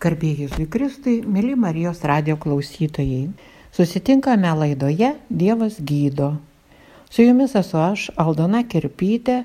Garbėjai 0.00 0.64
Kristui, 0.72 1.18
mėly 1.28 1.52
Marijos 1.60 1.98
radio 2.08 2.38
klausytojai. 2.40 3.26
Susitinkame 3.76 4.48
laidoje 4.56 5.10
Dievas 5.28 5.76
gydo. 5.84 6.30
Su 7.12 7.26
jumis 7.26 7.52
esu 7.60 7.76
aš, 7.76 8.06
Aldona 8.16 8.62
Kirpytė, 8.64 9.42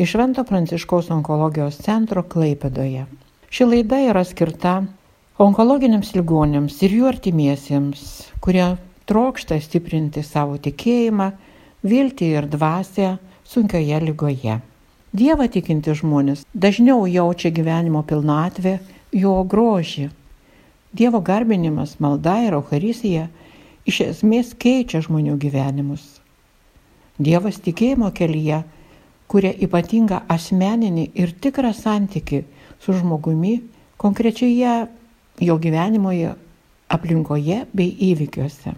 iš 0.00 0.16
Vento 0.16 0.46
Pranciškaus 0.48 1.10
onkologijos 1.12 1.82
centro 1.84 2.24
Klaipedoje. 2.24 3.04
Ši 3.52 3.68
laida 3.68 4.00
yra 4.06 4.24
skirta 4.24 4.78
onkologiniams 5.44 6.14
ligonėms 6.16 6.80
ir 6.88 6.96
jų 7.02 7.12
artimiesiems, 7.12 8.08
kurie 8.40 8.64
trokšta 9.04 9.60
stiprinti 9.60 10.24
savo 10.24 10.56
tikėjimą, 10.56 11.34
viltį 11.84 12.32
ir 12.32 12.48
dvasę 12.56 13.18
sunkioje 13.44 14.00
lygoje. 14.08 14.62
Dievą 15.12 15.52
tikinti 15.52 15.92
žmonės 16.00 16.48
dažniau 16.56 17.04
jaučia 17.04 17.52
gyvenimo 17.52 18.00
pilnatvę 18.08 18.78
jo 19.12 19.34
grožį. 19.44 20.08
Dievo 20.92 21.20
garbinimas, 21.20 21.98
malda 22.00 22.38
ir 22.46 22.56
Euharistija 22.56 23.28
iš 23.88 24.00
esmės 24.06 24.54
keičia 24.56 25.02
žmonių 25.04 25.36
gyvenimus. 25.40 26.18
Dievas 27.18 27.58
tikėjimo 27.64 28.10
kelyje 28.14 28.62
kuria 29.28 29.52
ypatingą 29.52 30.22
asmeninį 30.32 31.10
ir 31.20 31.34
tikrą 31.44 31.72
santyki 31.76 32.42
su 32.80 32.94
žmogumi 32.96 33.58
konkrečioje 34.00 34.74
jo 35.44 35.56
gyvenimoje, 35.58 36.34
aplinkoje 36.88 37.64
bei 37.76 37.90
įvykiuose. 38.10 38.74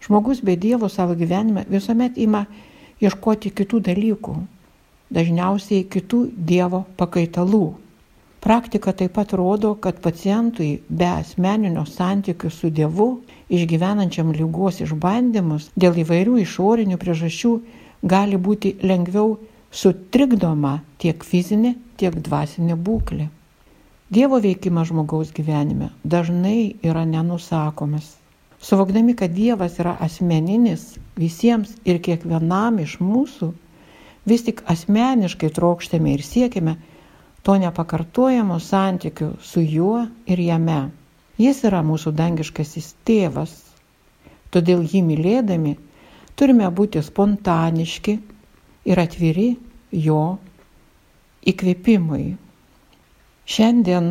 Žmogus 0.00 0.40
be 0.42 0.56
Dievo 0.56 0.88
savo 0.88 1.14
gyvenime 1.14 1.66
visuomet 1.68 2.18
ima 2.18 2.46
ieškoti 3.00 3.52
kitų 3.52 3.82
dalykų, 3.90 4.34
dažniausiai 5.12 5.84
kitų 5.92 6.24
Dievo 6.34 6.84
pakaitalų 6.96 7.64
Praktika 8.50 8.90
taip 8.92 9.12
pat 9.14 9.32
rodo, 9.32 9.76
kad 9.78 10.00
pacientui 10.02 10.80
be 10.90 11.06
asmeninio 11.06 11.84
santykių 11.86 12.48
su 12.50 12.70
Dievu, 12.74 13.06
išgyvenančiam 13.46 14.32
lygos 14.34 14.80
išbandymus 14.82 15.68
dėl 15.84 16.00
įvairių 16.02 16.34
išorinių 16.42 16.98
priežasčių, 16.98 17.52
gali 18.14 18.40
būti 18.48 18.72
lengviau 18.82 19.36
sutrikdoma 19.82 20.74
tiek 20.98 21.22
fizinė, 21.22 21.76
tiek 22.02 22.18
dvasinė 22.26 22.74
būklė. 22.90 23.28
Dievo 24.18 24.42
veikimas 24.42 24.90
žmogaus 24.90 25.30
gyvenime 25.38 25.92
dažnai 26.02 26.74
yra 26.82 27.06
nenusakomas. 27.06 28.16
Suvokdami, 28.58 29.14
kad 29.14 29.30
Dievas 29.30 29.78
yra 29.78 29.94
asmeninis 30.02 30.96
visiems 31.14 31.78
ir 31.86 32.02
kiekvienam 32.02 32.82
iš 32.82 32.98
mūsų, 32.98 33.54
vis 34.26 34.48
tik 34.50 34.66
asmeniškai 34.66 35.54
trokštame 35.54 36.18
ir 36.18 36.26
siekime, 36.34 36.80
to 37.42 37.56
nepakartojamo 37.58 38.58
santykiu 38.60 39.34
su 39.42 39.60
juo 39.60 40.06
ir 40.26 40.40
jame. 40.40 40.80
Jis 41.40 41.62
yra 41.64 41.80
mūsų 41.86 42.12
dangiškasis 42.12 42.94
tėvas. 43.08 43.54
Todėl 44.52 44.82
jį 44.84 45.00
mylėdami 45.06 45.76
turime 46.36 46.68
būti 46.68 47.00
spontaniški 47.04 48.18
ir 48.90 49.00
atviri 49.00 49.54
jo 49.92 50.20
įkvėpimui. 51.52 52.26
Šiandien 53.50 54.10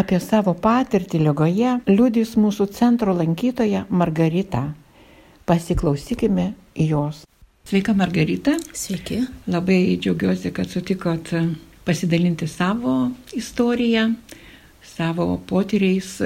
apie 0.00 0.18
savo 0.20 0.52
patirtį 0.54 1.22
lygoje 1.24 1.78
liudys 1.88 2.36
mūsų 2.36 2.68
centro 2.76 3.14
lankytoja 3.16 3.86
Margarita. 3.88 4.66
Pasiklausykime 5.48 6.52
jos. 6.76 7.24
Sveika 7.68 7.94
Margarita. 7.96 8.58
Sveiki. 8.72 9.22
Labai 9.48 9.96
džiaugiuosi, 9.96 10.52
kad 10.52 10.68
sutikot 10.68 11.32
pasidalinti 11.88 12.46
savo 12.50 13.10
istoriją, 13.32 14.10
savo 14.84 15.38
potyriais, 15.48 16.18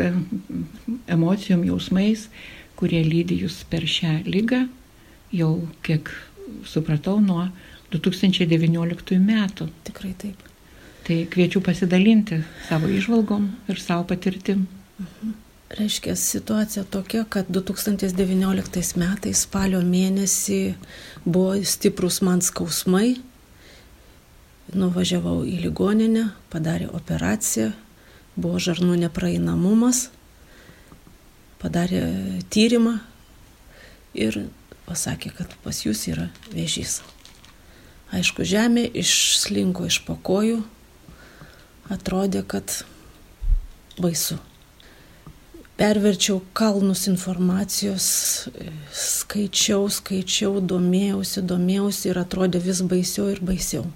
emocijom, 1.06 1.62
jausmais, 1.68 2.26
kurie 2.78 3.02
lydi 3.06 3.38
jūs 3.44 3.60
per 3.70 3.86
šią 3.86 4.16
lygą, 4.26 4.64
jau 5.30 5.52
kiek 5.86 6.10
supratau, 6.66 7.20
nuo 7.22 7.46
2019 7.94 9.20
metų. 9.22 9.68
Tikrai 9.86 10.12
taip. 10.18 10.42
Tai 11.06 11.22
kviečiu 11.30 11.62
pasidalinti 11.62 12.42
savo 12.68 12.90
išvalgom 12.90 13.48
ir 13.70 13.80
savo 13.82 14.06
patirtim. 14.10 14.66
Mhm. 14.98 15.38
Reiškia, 15.72 16.12
situacija 16.16 16.82
tokia, 16.84 17.22
kad 17.24 17.48
2019 17.48 18.98
metais 19.00 19.46
spalio 19.46 19.78
mėnesį 19.80 20.74
buvo 21.24 21.54
stiprus 21.64 22.18
man 22.20 22.42
skausmai, 22.44 23.14
nuvažiavau 24.78 25.42
į 25.46 25.58
ligoninę, 25.66 26.28
padarė 26.52 26.88
operaciją, 26.96 27.72
buvo 28.36 28.60
žarnų 28.62 28.96
nepraeinamumas, 29.04 30.06
padarė 31.62 32.02
tyrimą 32.52 32.98
ir 34.16 34.44
pasakė, 34.88 35.32
kad 35.36 35.52
pas 35.64 35.82
jūs 35.84 36.06
yra 36.12 36.28
vėžys. 36.52 37.00
Aišku, 38.12 38.44
žemė 38.44 38.84
išslinko 39.02 39.86
iš 39.88 40.02
pokojų, 40.08 40.60
atrodė, 41.92 42.42
kad 42.44 42.82
baisu. 44.00 44.36
Perverčiau 45.80 46.42
kalnus 46.54 47.06
informacijos, 47.08 48.06
skaičiau, 48.92 49.88
skaičiau, 49.90 50.60
domėjausi, 50.60 51.42
domėjausi 51.48 52.12
ir 52.12 52.20
atrodė 52.20 52.60
vis 52.62 52.84
baisiau 52.84 53.32
ir 53.32 53.40
baisiau 53.42 53.88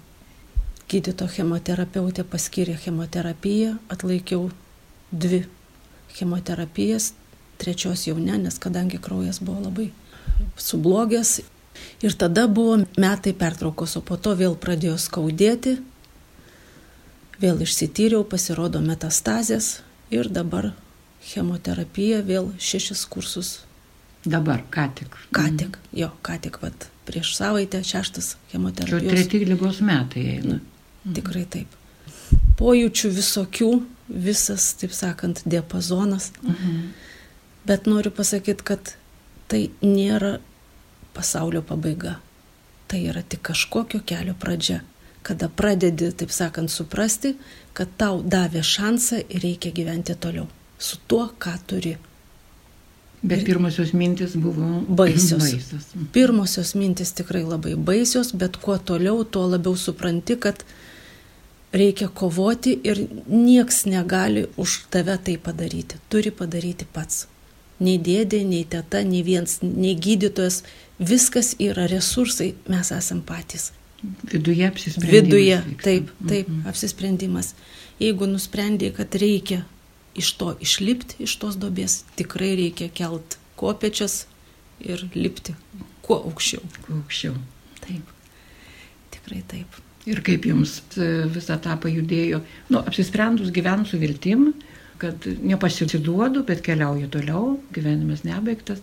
gydyto 0.91 1.27
chemoterapeutė 1.31 2.25
paskyrė 2.29 2.77
chemoterapiją, 2.79 3.77
atlaikiau 3.91 4.51
dvi 5.11 5.43
chemoterapijas, 6.17 7.13
trečios 7.59 8.07
jau 8.07 8.17
ne, 8.19 8.39
nes 8.39 8.59
kadangi 8.63 9.01
kraujas 9.03 9.41
buvo 9.43 9.67
labai 9.67 9.91
sublogęs. 10.61 11.41
Ir 12.01 12.15
tada 12.17 12.47
buvo 12.49 12.79
metai 12.97 13.35
pertraukos, 13.37 13.99
o 13.99 14.01
po 14.01 14.17
to 14.17 14.33
vėl 14.39 14.57
pradėjo 14.57 14.97
skaudėti, 15.01 15.77
vėl 17.43 17.61
išsityriau, 17.67 18.25
pasirodo 18.25 18.81
metastazės 18.81 19.81
ir 20.15 20.31
dabar 20.33 20.71
chemoterapija 21.27 22.23
vėl 22.25 22.53
šešis 22.57 23.05
kursus. 23.13 23.51
Dabar, 24.27 24.63
ką 24.73 24.87
tik. 24.97 25.19
Ką 25.37 25.51
tik, 25.53 25.77
mhm. 25.77 25.99
jo, 26.01 26.09
ką 26.25 26.39
tik, 26.47 26.57
vat, 26.63 26.89
prieš 27.07 27.35
savaitę 27.37 27.83
šeštas 27.85 28.37
chemoterapijos. 28.53 29.05
Čia 29.05 29.29
treti 29.29 29.45
lygos 29.45 29.83
metai 29.85 30.25
eina. 30.39 30.57
Mhm. 30.57 30.76
Tikrai 31.15 31.45
taip. 31.51 31.75
Pojūčių 32.59 33.11
visokių, 33.15 33.71
visas, 34.09 34.73
taip 34.81 34.95
sakant, 34.97 35.43
diapazonas. 35.47 36.33
Mhm. 36.43 36.81
Bet 37.67 37.87
noriu 37.87 38.11
pasakyti, 38.15 38.63
kad 38.63 38.95
tai 39.51 39.69
nėra 39.83 40.39
pasaulio 41.15 41.63
pabaiga. 41.63 42.17
Tai 42.87 43.01
yra 43.11 43.23
tik 43.23 43.43
kažkokio 43.49 44.01
kelio 44.07 44.35
pradžia. 44.39 44.81
Kada 45.27 45.49
pradedi, 45.49 46.13
taip 46.15 46.31
sakant, 46.31 46.71
suprasti, 46.71 47.35
kad 47.75 47.91
tau 47.99 48.21
davė 48.23 48.63
šansą 48.63 49.25
ir 49.27 49.43
reikia 49.43 49.75
gyventi 49.75 50.15
toliau. 50.15 50.47
Su 50.79 51.01
tuo, 51.11 51.27
ką 51.39 51.57
turi. 51.67 51.97
Bet 53.27 53.45
pirmosios 53.45 53.93
mintis 53.93 54.37
buvo 54.37 54.85
baisios. 54.89 55.43
baisios. 55.43 55.87
Pirmosios 56.13 56.75
mintis 56.79 57.11
tikrai 57.17 57.43
labai 57.43 57.75
baisios, 57.75 58.31
bet 58.33 58.57
kuo 58.63 58.79
toliau, 58.79 59.25
tuo 59.25 59.49
labiau 59.51 59.75
supranti, 59.77 60.37
kad 60.39 60.63
reikia 61.73 62.09
kovoti 62.09 62.75
ir 62.85 63.01
nieks 63.27 63.85
negali 63.87 64.47
už 64.57 64.87
tave 64.91 65.19
tai 65.19 65.37
padaryti. 65.39 65.99
Turi 66.09 66.31
padaryti 66.31 66.87
pats. 66.93 67.27
Nei 67.81 67.99
dėdė, 68.01 68.41
nei 68.49 68.65
teta, 68.65 69.03
nei 69.05 69.21
vienas, 69.23 69.59
nei 69.63 69.95
gydytojas, 70.01 70.63
viskas 70.99 71.55
yra 71.61 71.85
resursai, 71.91 72.55
mes 72.73 72.93
esam 72.93 73.21
patys. 73.21 73.73
Viduje 74.33 74.65
apsisprendimas. 74.69 75.13
Viduje, 75.13 75.59
taip, 75.83 76.11
taip, 76.29 76.49
mm 76.49 76.55
-hmm. 76.55 76.69
apsisprendimas. 76.69 77.55
Jeigu 78.01 78.27
nusprendė, 78.27 78.93
kad 78.93 79.15
reikia 79.15 79.65
iš 80.15 80.33
to 80.33 80.57
išlipti, 80.61 81.15
iš 81.19 81.37
tos 81.37 81.57
dobės, 81.57 82.05
tikrai 82.17 82.57
reikia 82.57 82.89
kelt 82.89 83.39
kopečias 83.57 84.27
ir 84.81 85.09
lipti 85.15 85.55
kuo 86.03 86.17
aukščiau. 86.17 86.63
Kuo 86.87 86.97
aukščiau. 86.97 87.35
Taip, 87.81 88.13
tikrai 89.11 89.43
taip. 89.49 89.86
Ir 90.07 90.21
kaip 90.23 90.45
jums 90.47 90.79
e, 90.95 91.07
visą 91.35 91.57
tą 91.59 91.75
pajudėjo, 91.83 92.39
nu, 92.71 92.79
apsisprendus 92.79 93.51
gyventi 93.55 93.91
su 93.91 93.99
viltim, 93.99 94.53
kad 95.03 95.27
nepasiduodu, 95.43 96.45
bet 96.47 96.63
keliauju 96.65 97.09
toliau, 97.11 97.57
gyvenimas 97.75 98.23
nebaigtas. 98.25 98.79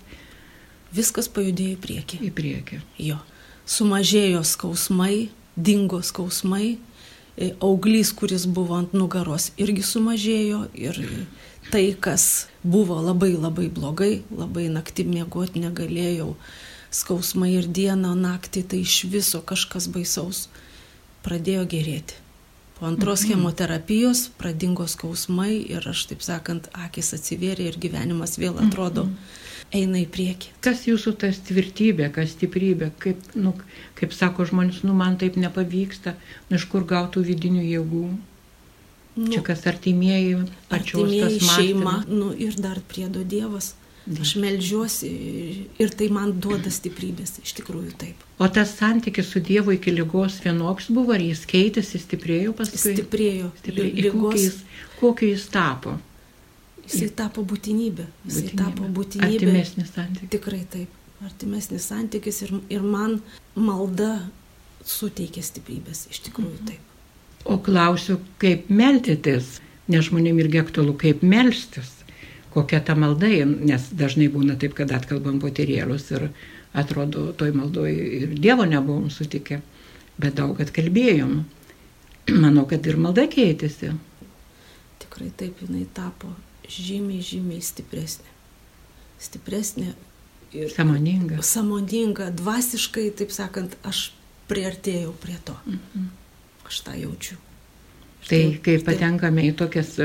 Viskas 0.94 1.30
pajudėjo 1.32 1.78
į 1.78 1.80
priekį. 1.86 2.20
Į 2.28 2.32
priekį. 2.36 2.80
Jo. 3.02 3.22
Sumažėjo 3.64 4.42
skausmai, 4.46 5.30
dingo 5.56 6.02
skausmai, 6.04 6.76
e, 7.38 7.54
auglys, 7.64 8.12
kuris 8.12 8.44
buvo 8.44 8.76
ant 8.82 8.92
nugaros, 8.92 9.54
irgi 9.56 9.86
sumažėjo 9.88 10.66
ir 10.76 11.00
tai, 11.72 11.86
kas 11.96 12.50
buvo 12.68 13.00
labai 13.00 13.32
labai 13.38 13.70
blogai, 13.72 14.12
labai 14.28 14.68
naktį 14.76 15.08
miegoti 15.08 15.64
negalėjau, 15.64 16.34
skausmai 16.92 17.54
ir 17.56 17.72
dieną, 17.72 18.12
naktį, 18.20 18.68
tai 18.68 18.84
iš 18.84 19.06
viso 19.08 19.40
kažkas 19.40 19.88
baisaus 19.88 20.50
pradėjo 21.26 21.66
gerėti. 21.70 22.20
Po 22.80 22.88
antros 22.90 23.24
mhm. 23.24 23.30
chemoterapijos 23.30 24.26
pradingo 24.40 24.88
skausmai 24.90 25.54
ir 25.56 25.86
aš, 25.88 26.08
taip 26.10 26.26
sakant, 26.26 26.68
akis 26.86 27.14
atsivėrė 27.18 27.70
ir 27.70 27.80
gyvenimas 27.80 28.36
vėl 28.42 28.58
atrodo 28.60 29.06
mhm. 29.06 29.16
eina 29.80 30.02
į 30.02 30.08
priekį. 30.16 30.52
Kas 30.66 30.84
jūsų 30.90 31.16
tas 31.22 31.40
tvirtybė, 31.48 32.10
kas 32.16 32.34
stiprybė, 32.34 32.92
kaip, 33.04 33.22
nu, 33.40 33.54
kaip 34.00 34.16
sako 34.18 34.50
žmonės, 34.50 34.82
nu 34.88 34.98
man 34.98 35.20
taip 35.22 35.38
nepavyksta, 35.40 36.18
nu 36.50 36.60
iš 36.60 36.68
kur 36.72 36.88
gautų 36.90 37.24
vidinių 37.30 37.64
jėgų? 37.70 38.06
Nu, 39.14 39.30
Čia 39.30 39.44
kas 39.46 39.62
artimieji, 39.70 40.48
pačios 40.72 41.06
artimieji 41.06 41.40
šeima, 41.46 42.00
nu, 42.10 42.32
ir 42.34 42.58
dar 42.58 42.80
priedo 42.90 43.22
Dievas. 43.22 43.76
Aš 44.04 44.34
melžiuosi 44.36 45.10
ir 45.80 45.92
tai 45.96 46.10
man 46.12 46.34
duoda 46.44 46.72
stiprybės, 46.74 47.38
iš 47.40 47.54
tikrųjų 47.56 47.94
taip. 48.02 48.24
O 48.36 48.50
tas 48.52 48.74
santykis 48.76 49.30
su 49.32 49.40
Dievu 49.40 49.78
iki 49.78 49.94
lygos 49.96 50.42
vienoks 50.44 50.90
buvo, 50.92 51.14
ar 51.16 51.24
jis 51.24 51.46
keitėsi, 51.48 52.02
stiprėjo 52.04 52.52
paskui? 52.58 52.98
Stiprėjo. 52.98 53.54
stiprėjo. 53.62 53.94
Lygos... 54.10 54.26
Kokį, 54.26 54.44
jis, 54.44 54.90
kokį 55.00 55.32
jis 55.32 55.48
tapo? 55.54 55.96
Jisai 56.84 57.10
tapo 57.16 57.46
būtinybė. 57.48 58.10
Būtinybė. 58.26 58.60
tapo 58.60 58.92
būtinybė. 59.00 59.40
Artimesnis 59.40 59.96
santykis. 59.96 60.34
Tikrai 60.36 60.62
taip. 60.76 61.00
Artimesnis 61.24 61.88
santykis 61.88 62.44
ir, 62.44 62.54
ir 62.76 62.84
man 62.84 63.22
malda 63.56 64.18
suteikė 64.84 65.46
stiprybės, 65.48 66.10
iš 66.12 66.26
tikrųjų 66.28 66.58
mhm. 66.58 66.74
taip. 66.74 66.92
O 67.48 67.56
klausiu, 67.64 68.20
kaip 68.40 68.68
meldytis, 68.68 69.62
nes 69.88 70.12
žmonėm 70.12 70.44
irgi 70.44 70.60
aktualu, 70.60 71.00
kaip 71.00 71.24
melstis 71.24 72.03
kokia 72.54 72.80
ta 72.86 72.96
malda, 72.96 73.30
nes 73.46 73.90
dažnai 73.92 74.30
būna 74.32 74.58
taip, 74.62 74.76
kad 74.78 74.94
atkalbam 74.96 75.40
poterėlius 75.44 76.10
ir 76.14 76.30
atrodo, 76.74 77.32
toj 77.38 77.54
maldoj 77.58 77.92
ir 77.94 78.34
Dievo 78.38 78.66
nebuvom 78.70 79.10
sutikę, 79.14 79.62
bet 80.18 80.38
daug 80.40 80.62
atkalbėjom. 80.62 81.44
Manau, 82.44 82.66
kad 82.70 82.86
ir 82.88 82.98
malda 83.02 83.28
keitėsi. 83.28 83.92
Tikrai 85.04 85.30
taip 85.38 85.60
jinai 85.66 85.84
tapo 85.94 86.32
žymiai, 86.70 87.22
žymiai 87.26 87.62
stipresnė. 87.64 88.30
Stipresnė 89.24 89.94
ir 90.56 90.72
samoninga. 90.74 91.42
Samoninga, 91.46 92.30
dvasiškai, 92.40 93.10
taip 93.20 93.34
sakant, 93.36 93.76
aš 93.88 94.12
priartėjau 94.52 95.14
prie 95.24 95.40
to. 95.46 95.56
Mhm. 95.66 96.08
Aš 96.68 96.80
tą 96.86 96.96
jaučiu. 96.96 97.38
Tai 98.24 98.40
kai 98.64 98.78
patenkame 98.80 99.44
į 99.50 99.56
tokias 99.60 99.98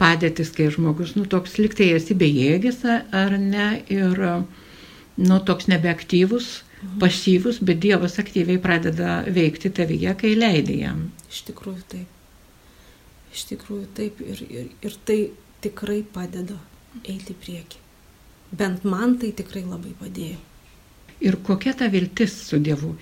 padėtis, 0.00 0.52
kai 0.56 0.68
žmogus, 0.72 1.14
nu, 1.16 1.24
toks 1.30 1.56
liktai 1.60 1.90
esi 1.96 2.16
bejėgis 2.18 2.82
ar 2.86 3.36
ne, 3.40 3.68
ir, 3.92 4.20
nu, 5.16 5.38
toks 5.48 5.70
nebeaktyvus, 5.72 6.50
mhm. 6.82 6.98
pasyvus, 7.02 7.62
bet 7.64 7.80
Dievas 7.84 8.18
aktyviai 8.22 8.60
pradeda 8.62 9.22
veikti 9.26 9.72
tavyje, 9.72 10.14
kai 10.20 10.34
leidai 10.36 10.82
jam. 10.84 11.08
Iš 11.30 11.46
tikrųjų 11.50 11.82
taip. 11.94 12.12
Iš 13.36 13.48
tikrųjų 13.50 13.88
taip 13.96 14.20
ir, 14.24 14.44
ir, 14.48 14.68
ir 14.84 15.00
tai 15.08 15.18
tikrai 15.64 16.00
padeda 16.12 16.56
eiti 17.04 17.34
į 17.34 17.40
priekį. 17.42 17.82
Bent 18.56 18.84
man 18.86 19.16
tai 19.20 19.32
tikrai 19.36 19.64
labai 19.66 19.92
padėjo. 19.98 20.38
Ir 21.24 21.38
kokia 21.44 21.72
ta 21.76 21.88
viltis 21.92 22.34
su 22.46 22.60
Dievu? 22.62 22.94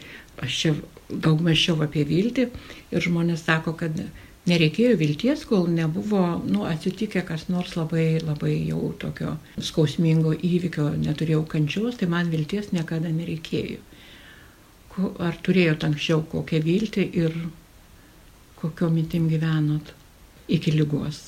Aš 0.43 0.59
čia 0.61 0.73
daug 1.09 1.43
mačiau 1.45 1.77
apie 1.85 2.05
viltį 2.09 2.47
ir 2.95 3.05
žmonės 3.05 3.45
sako, 3.47 3.75
kad 3.79 3.99
nereikėjo 4.51 4.97
vilties, 5.01 5.45
kol 5.49 5.69
nebuvo 5.73 6.23
nu, 6.45 6.65
atsitikę 6.69 7.25
kas 7.29 7.47
nors 7.53 7.75
labai, 7.79 8.21
labai 8.25 8.55
jau 8.69 8.93
tokio 9.01 9.37
skausmingo 9.71 10.35
įvykio, 10.37 10.91
neturėjau 11.05 11.45
kančios, 11.55 11.99
tai 12.01 12.11
man 12.13 12.33
vilties 12.33 12.73
niekada 12.77 13.13
nereikėjo. 13.13 13.81
Ar 15.27 15.39
turėjot 15.43 15.87
anksčiau 15.89 16.23
kokią 16.31 16.61
viltį 16.63 17.07
ir 17.23 17.39
kokio 18.61 18.91
mintim 18.95 19.27
gyvenot 19.33 19.91
iki 20.55 20.77
lygos? 20.77 21.25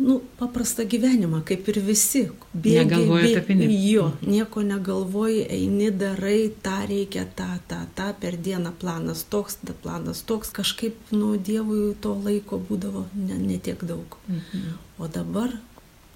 Nu, 0.00 0.20
paprastą 0.40 0.86
gyvenimą, 0.88 1.42
kaip 1.44 1.68
ir 1.68 1.78
visi. 1.84 2.22
Bėgi, 2.54 2.78
Negalvoji 2.78 3.32
apie 3.34 3.42
pinigus. 3.46 3.84
Jo, 3.92 4.06
nieko 4.24 4.64
negalvoji, 4.66 5.42
eini, 5.52 5.90
darai, 5.92 6.50
tą 6.64 6.78
reikia, 6.88 7.26
tą, 7.36 7.48
tą, 7.68 7.82
tą 7.96 8.08
per 8.22 8.38
dieną 8.40 8.72
planas 8.80 9.26
toks, 9.30 9.60
ta 9.66 9.76
planas 9.84 10.24
toks. 10.26 10.52
Kažkaip, 10.56 10.96
nu, 11.12 11.34
Dievui 11.36 11.94
to 12.00 12.14
laiko 12.24 12.58
būdavo 12.70 13.06
netiek 13.14 13.38
ne, 13.38 13.46
ne 13.52 13.58
tiek 13.58 13.84
daug. 13.92 14.18
Mhm. 14.28 14.74
O 14.98 15.08
dabar 15.08 15.52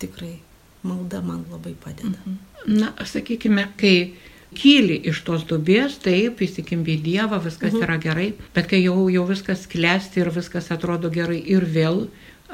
tikrai 0.02 0.38
malda 0.84 1.20
man 1.20 1.44
labai 1.52 1.76
padeda. 1.84 2.18
Mhm. 2.24 2.38
Na, 2.80 2.92
sakykime, 3.04 3.68
kai 3.80 4.14
kyli 4.54 4.96
iš 5.10 5.22
tos 5.26 5.44
dubės, 5.48 5.98
taip, 6.02 6.40
įsikimbi 6.44 6.96
Dievą, 7.02 7.40
viskas 7.44 7.74
mhm. 7.74 7.84
yra 7.84 7.96
gerai, 8.00 8.28
bet 8.54 8.68
kai 8.70 8.80
jau, 8.84 9.08
jau 9.12 9.24
viskas 9.28 9.66
klesti 9.70 10.22
ir 10.22 10.30
viskas 10.34 10.70
atrodo 10.74 11.10
gerai 11.12 11.40
ir 11.42 11.66
vėl 11.66 12.06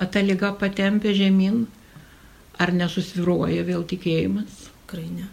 ta 0.07 0.23
lyga 0.25 0.53
patempia 0.57 1.13
žemyn, 1.17 1.67
ar 2.61 2.73
nesusviruoja 2.77 3.65
vėl 3.69 3.85
tikėjimas? 3.89 4.67
Tikrai 4.85 5.09
ne. 5.13 5.29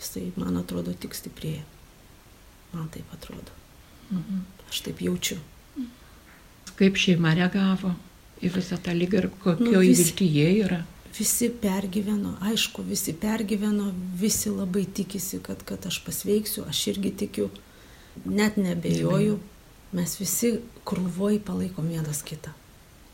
Jisai, 0.00 0.30
man 0.40 0.56
atrodo, 0.60 0.94
tik 0.96 1.14
stiprėja. 1.14 1.62
Man 2.72 2.88
taip 2.94 3.10
atrodo. 3.14 3.54
Mhm. 4.10 4.44
Aš 4.70 4.84
taip 4.86 5.02
jaučiu. 5.02 5.38
Kaip 6.78 6.96
šeima 6.96 7.34
reagavo 7.36 7.92
į 8.40 8.50
visą 8.54 8.78
tą 8.80 8.94
lygą 8.96 9.20
ir 9.20 9.28
kokio 9.42 9.66
nu, 9.66 9.82
viltyje 9.84 10.46
yra? 10.62 10.80
Visi 11.12 11.50
pergyveno, 11.62 12.36
aišku, 12.46 12.84
visi 12.86 13.12
pergyveno, 13.12 13.90
visi 14.16 14.48
labai 14.48 14.86
tikisi, 14.86 15.42
kad, 15.44 15.64
kad 15.68 15.86
aš 15.90 15.98
pasveiksiu, 16.06 16.64
aš 16.70 16.86
irgi 16.94 17.10
tikiu, 17.24 17.50
net 18.24 18.56
nebejoju, 18.56 19.40
mes 19.98 20.14
visi 20.20 20.54
krūvoj 20.88 21.40
palaikom 21.44 21.90
vienas 21.90 22.22
kitą. 22.24 22.54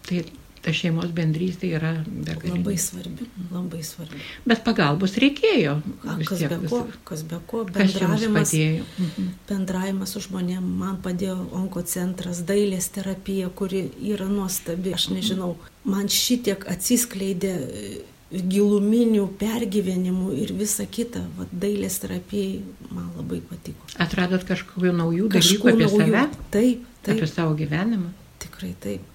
Tai 0.06 0.20
ta 0.66 0.72
šeimos 0.74 1.12
bendrystė 1.14 1.68
yra 1.78 1.92
begalinė. 2.06 2.56
Labai 2.58 2.74
svarbi, 2.82 3.26
labai 3.54 3.82
svarbi. 3.86 4.18
Bet 4.50 4.64
pagalbos 4.66 5.14
reikėjo. 5.22 5.76
A, 6.02 6.16
kas, 6.26 6.40
tiek, 6.40 6.50
be 6.50 6.70
ko, 6.72 6.80
kas 7.06 7.22
be 7.30 7.38
ko, 7.46 7.62
bendravimas, 7.70 8.54
mhm. 8.56 9.30
bendravimas 9.46 10.16
su 10.16 10.24
žmonėm, 10.26 10.66
man 10.82 10.98
padėjo 11.04 11.38
onkocentras, 11.60 12.42
dailės 12.48 12.90
terapija, 12.96 13.52
kuri 13.54 13.86
yra 14.10 14.26
nuostabi, 14.26 14.96
aš 14.98 15.08
nežinau, 15.14 15.54
man 15.86 16.10
šitiek 16.10 16.66
atsiskleidė 16.74 17.54
e, 17.54 17.88
giluminių 18.34 19.28
pergyvenimų 19.38 20.34
ir 20.42 20.54
visa 20.58 20.88
kita, 20.90 21.22
Vat, 21.38 21.52
dailės 21.54 22.02
terapijai 22.02 22.58
man 22.90 23.12
labai 23.14 23.38
patiko. 23.52 23.86
Atradot 24.02 24.42
kažkokių 24.48 24.98
naujų 24.98 25.30
dalykų 25.36 25.76
apie 25.76 25.86
naujų. 25.86 26.06
save? 26.08 26.30
Taip, 26.50 26.94
taip. 27.06 27.20
Apie 27.20 27.30
savo 27.30 27.54
gyvenimą? 27.54 28.10
Tikrai 28.42 28.74
taip. 28.82 29.12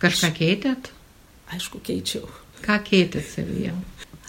Kažką 0.00 0.32
keitėt? 0.36 0.90
Aišku, 1.52 1.82
keičiau. 1.84 2.28
Ką 2.64 2.78
keitėt 2.86 3.26
savyje? 3.28 3.74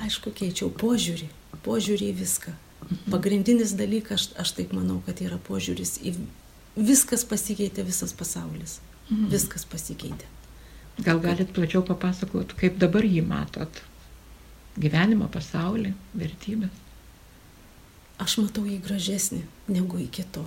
Aišku, 0.03 0.33
keičiau 0.35 0.71
požiūrį, 0.73 1.29
požiūrį 1.65 2.11
į 2.11 2.15
viską. 2.19 2.53
Mhm. 2.83 3.11
Pagrindinis 3.13 3.75
dalykas, 3.79 4.29
aš, 4.33 4.39
aš 4.43 4.55
taip 4.59 4.73
manau, 4.75 4.99
kad 5.05 5.21
yra 5.23 5.39
požiūris 5.47 5.99
į 6.03 6.17
viskas 6.75 7.23
pasikeitė, 7.23 7.85
visas 7.87 8.13
pasaulis. 8.13 8.79
Mhm. 9.09 9.29
Viskas 9.31 9.65
pasikeitė. 9.69 10.29
Gal 11.01 11.19
galit 11.19 11.49
plačiau 11.53 11.81
papasakot, 11.85 12.53
kaip 12.59 12.77
dabar 12.77 13.05
jį 13.05 13.23
matot? 13.25 13.81
Gyvenimo, 14.77 15.25
pasaulį, 15.29 15.93
vertybės? 16.17 16.81
Aš 18.21 18.37
matau 18.41 18.65
jį 18.65 18.77
gražesnį 18.85 19.41
negu 19.73 19.99
iki 20.01 20.25
to. 20.33 20.45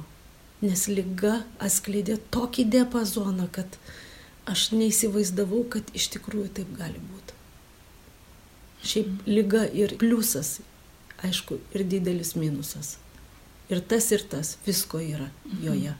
Nes 0.62 0.87
lyga 0.88 1.40
atskleidė 1.62 2.17
tokį 2.33 2.64
diapazoną, 2.73 3.49
kad 3.52 3.79
aš 4.47 4.71
neįsivaizdavau, 4.76 5.65
kad 5.71 5.91
iš 5.97 6.09
tikrųjų 6.15 6.53
taip 6.61 6.71
gali 6.79 7.03
būti. 7.03 7.35
Šiaip 8.87 9.26
lyga 9.26 9.65
ir 9.75 9.97
pliusas, 10.00 10.61
aišku, 11.26 11.59
ir 11.75 11.87
didelis 11.91 12.35
minusas. 12.38 12.97
Ir 13.73 13.83
tas 13.83 14.12
ir 14.15 14.23
tas, 14.31 14.57
visko 14.67 15.00
yra 15.03 15.26
joje. 15.62 15.97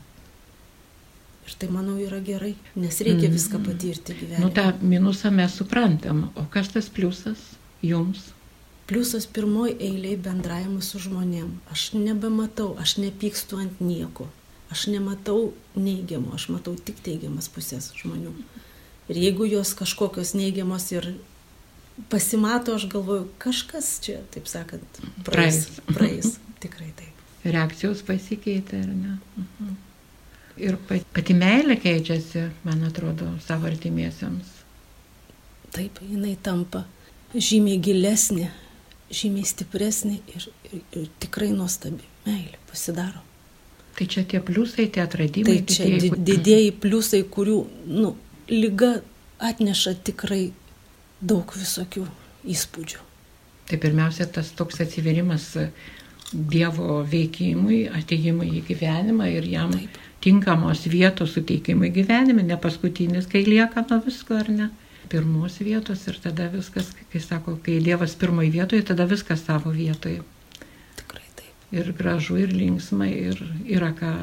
Ir 1.47 1.55
tai, 1.59 1.67
manau, 1.71 1.97
yra 1.99 2.19
gerai, 2.23 2.53
nes 2.75 3.01
reikia 3.03 3.29
viską 3.31 3.59
mhm. 3.59 3.67
patirti 3.67 4.15
gyvenime. 4.15 4.43
Nu, 4.43 4.51
tą 4.55 4.71
minusą 4.83 5.31
mes 5.35 5.55
suprantam, 5.59 6.29
o 6.35 6.47
kas 6.51 6.71
tas 6.73 6.89
pliusas 6.91 7.43
jums? 7.83 8.31
Pliusas 8.87 9.27
pirmoji 9.27 9.75
eiliai 9.83 10.15
bendravimas 10.23 10.93
su 10.93 10.99
žmonėm. 11.03 11.49
Aš 11.71 11.89
nebematau, 11.95 12.73
aš 12.79 12.97
nepykstu 13.03 13.59
ant 13.63 13.81
nieko. 13.83 14.29
Aš 14.73 14.87
nematau 14.91 15.53
neigiamų, 15.79 16.33
aš 16.35 16.49
matau 16.51 16.75
tik 16.75 16.99
teigiamas 17.05 17.47
pusės 17.51 17.93
žmonių. 17.95 18.33
Ir 19.07 19.19
jeigu 19.21 19.47
jos 19.47 19.71
kažkokios 19.79 20.33
neigiamos 20.35 20.89
ir 20.91 21.13
pasimato, 22.11 22.75
aš 22.75 22.87
galvoju, 22.91 23.29
kažkas 23.39 23.93
čia, 24.03 24.19
taip 24.33 24.49
sakant, 24.51 24.99
praeis. 25.27 25.63
Praeis, 25.87 26.35
tikrai 26.63 26.91
taip. 26.97 27.23
Reakcijos 27.47 28.03
pasikeitė, 28.03 28.81
ar 28.83 28.91
ne? 28.91 29.17
Mhm. 29.39 29.75
Ir 30.57 30.77
pati 31.13 31.35
meilė 31.37 31.77
keičiasi, 31.79 32.47
man 32.65 32.81
atrodo, 32.87 33.29
savo 33.45 33.69
artimiesiams. 33.69 34.55
Taip, 35.75 36.01
jinai 36.01 36.33
tampa 36.41 36.81
žymiai 37.35 37.77
gilesnė, 37.83 38.49
žymiai 39.13 39.45
stipresnė 39.47 40.17
ir, 40.33 40.49
ir, 40.71 40.83
ir 40.97 41.07
tikrai 41.21 41.51
nuostabi. 41.53 42.03
Meilė 42.25 42.59
pasidaro. 42.71 43.26
Tai 43.97 44.05
čia 44.05 44.23
tie 44.29 44.39
pliusai, 44.45 44.87
tie 44.93 45.01
atradimai. 45.01 45.57
Tai 45.65 45.73
čia 45.73 46.13
didieji 46.13 46.73
pliusai, 46.77 47.23
kurių, 47.33 47.57
nu, 47.89 48.13
lyga 48.51 48.99
atneša 49.41 49.95
tikrai 50.05 50.51
daug 51.21 51.49
visokių 51.57 52.05
įspūdžių. 52.53 53.05
Tai 53.67 53.79
pirmiausia, 53.83 54.27
tas 54.31 54.53
toks 54.55 54.83
atsiverimas 54.85 55.55
Dievo 56.27 57.01
veikimui, 57.07 57.85
ateimui 57.95 58.49
į 58.59 58.61
gyvenimą 58.67 59.29
ir 59.31 59.45
jam 59.47 59.71
Taip. 59.71 59.93
tinkamos 60.19 60.81
vietos 60.91 61.37
suteikimui 61.37 61.87
gyvenime, 61.95 62.43
ne 62.43 62.57
paskutinis, 62.59 63.29
kai 63.31 63.45
lieka 63.47 63.85
nuo 63.87 64.01
visko, 64.03 64.35
ar 64.35 64.49
ne? 64.51 64.67
Pirmos 65.07 65.55
vietos 65.63 66.03
ir 66.11 66.19
tada 66.19 66.49
viskas, 66.51 66.89
kai 67.13 67.21
sako, 67.23 67.55
kai 67.63 67.77
Dievas 67.79 68.17
pirmoji 68.19 68.51
vietoje, 68.57 68.83
tada 68.89 69.07
viskas 69.07 69.45
savo 69.47 69.71
vietoje. 69.71 70.19
Ir 71.75 71.91
gražu, 71.91 72.37
ir 72.39 72.53
linksma, 72.55 73.09
ir 73.11 73.41
yra 73.67 73.91
ką, 73.95 74.13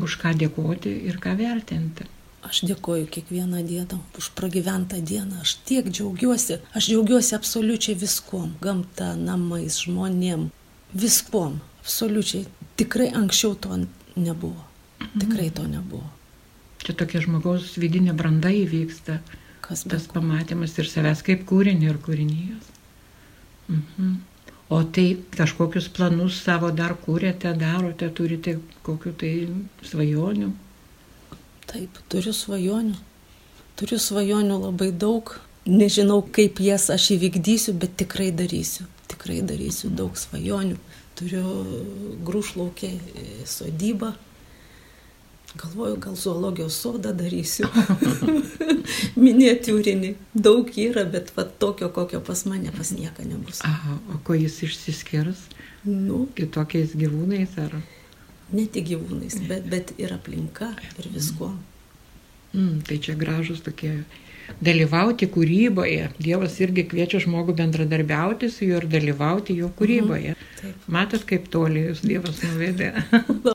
už 0.00 0.16
ką 0.22 0.32
dėkoti 0.40 0.92
ir 1.10 1.18
ką 1.20 1.34
vertinti. 1.36 2.06
Aš 2.44 2.60
dėkoju 2.68 3.06
kiekvieną 3.08 3.62
dieną 3.64 3.98
už 4.20 4.30
pragyventą 4.36 5.00
dieną. 5.00 5.40
Aš 5.44 5.54
tiek 5.68 5.88
džiaugiuosi. 5.88 6.58
Aš 6.76 6.90
džiaugiuosi 6.90 7.32
absoliučiai 7.36 7.96
viskuom. 7.96 8.50
Gamta, 8.60 9.14
namais, 9.16 9.78
žmonėm. 9.86 10.50
Viskuom. 10.92 11.56
Absoliučiai. 11.80 12.44
Tikrai 12.76 13.08
anksčiau 13.16 13.56
to 13.56 13.78
nebuvo. 14.16 14.60
Tikrai 15.16 15.48
to 15.56 15.64
nebuvo. 15.68 16.04
Čia 16.84 16.92
tokia 17.00 17.24
žmogaus 17.24 17.78
vidinė 17.80 18.12
branda 18.12 18.52
įvyksta. 18.52 19.22
Kas 19.64 19.86
tas 19.88 20.04
pamatymas 20.12 20.76
ir 20.76 20.88
savęs 20.90 21.24
kaip 21.24 21.46
kūrinį 21.48 21.88
ir 21.88 22.00
kūrinijos. 22.04 22.70
Mhm. 23.72 24.14
O 24.72 24.80
tai 24.82 25.18
kažkokius 25.36 25.90
planus 25.92 26.38
savo 26.40 26.70
dar 26.72 26.94
kūrėte, 27.04 27.52
darote, 27.60 28.08
turite 28.16 28.56
kokiu 28.86 29.12
tai 29.20 29.32
svajonių? 29.84 30.52
Taip, 31.68 31.98
turiu 32.08 32.32
svajonių. 32.32 32.96
Turiu 33.76 33.98
svajonių 34.00 34.60
labai 34.62 34.88
daug. 34.92 35.34
Nežinau, 35.64 36.20
kaip 36.36 36.60
jas 36.60 36.90
aš 36.92 37.10
įvykdysiu, 37.16 37.72
bet 37.80 37.96
tikrai 38.00 38.30
darysiu. 38.36 38.84
Tikrai 39.08 39.40
darysiu 39.44 39.90
daug 39.92 40.16
svajonių. 40.16 40.76
Turiu 41.18 41.44
grūšlaukė 42.26 42.90
e, 42.90 43.26
sodybą. 43.48 44.14
Galvoju, 45.54 45.96
gal 46.02 46.14
zoologijos 46.18 46.76
sodą 46.82 47.14
darysiu. 47.14 47.68
Miniatūrinį. 49.24 50.14
Daug 50.34 50.70
yra, 50.82 51.04
bet 51.06 51.30
va 51.36 51.46
tokio, 51.46 51.92
kokio 51.94 52.20
pas 52.24 52.42
mane 52.50 52.74
pas 52.74 52.90
nieką 52.90 53.26
nebus. 53.28 53.62
Aha, 53.66 53.98
o 54.10 54.18
ko 54.26 54.34
jis 54.38 54.58
išsiskirs? 54.66 55.46
Nu. 55.84 56.24
Kitokiais 56.34 56.96
gyvūnais 56.98 57.54
ar? 57.62 57.78
ne 58.54 58.66
tik 58.70 58.90
gyvūnais, 58.90 59.38
bet, 59.48 59.66
bet 59.70 59.94
ir 60.00 60.12
aplinka, 60.16 60.72
ir 60.98 61.08
viskuo. 61.14 61.52
Mm, 62.54 62.84
tai 62.86 63.00
čia 63.02 63.16
gražus 63.18 63.64
tokie 63.66 64.04
dalyvauti 64.64 65.28
kūryboje. 65.34 66.10
Dievas 66.22 66.60
irgi 66.62 66.84
kviečia 66.90 67.22
žmogų 67.24 67.56
bendradarbiauti 67.58 68.52
su 68.52 68.68
juo 68.68 68.82
ir 68.82 68.88
dalyvauti 68.92 69.58
jo 69.62 69.72
kūryboje. 69.80 70.36
Mhm, 70.36 70.78
Matot, 70.94 71.26
kaip 71.28 71.50
toli 71.52 71.88
jūs 71.88 72.04
Dievas 72.06 72.44
nuvedė. 72.44 72.92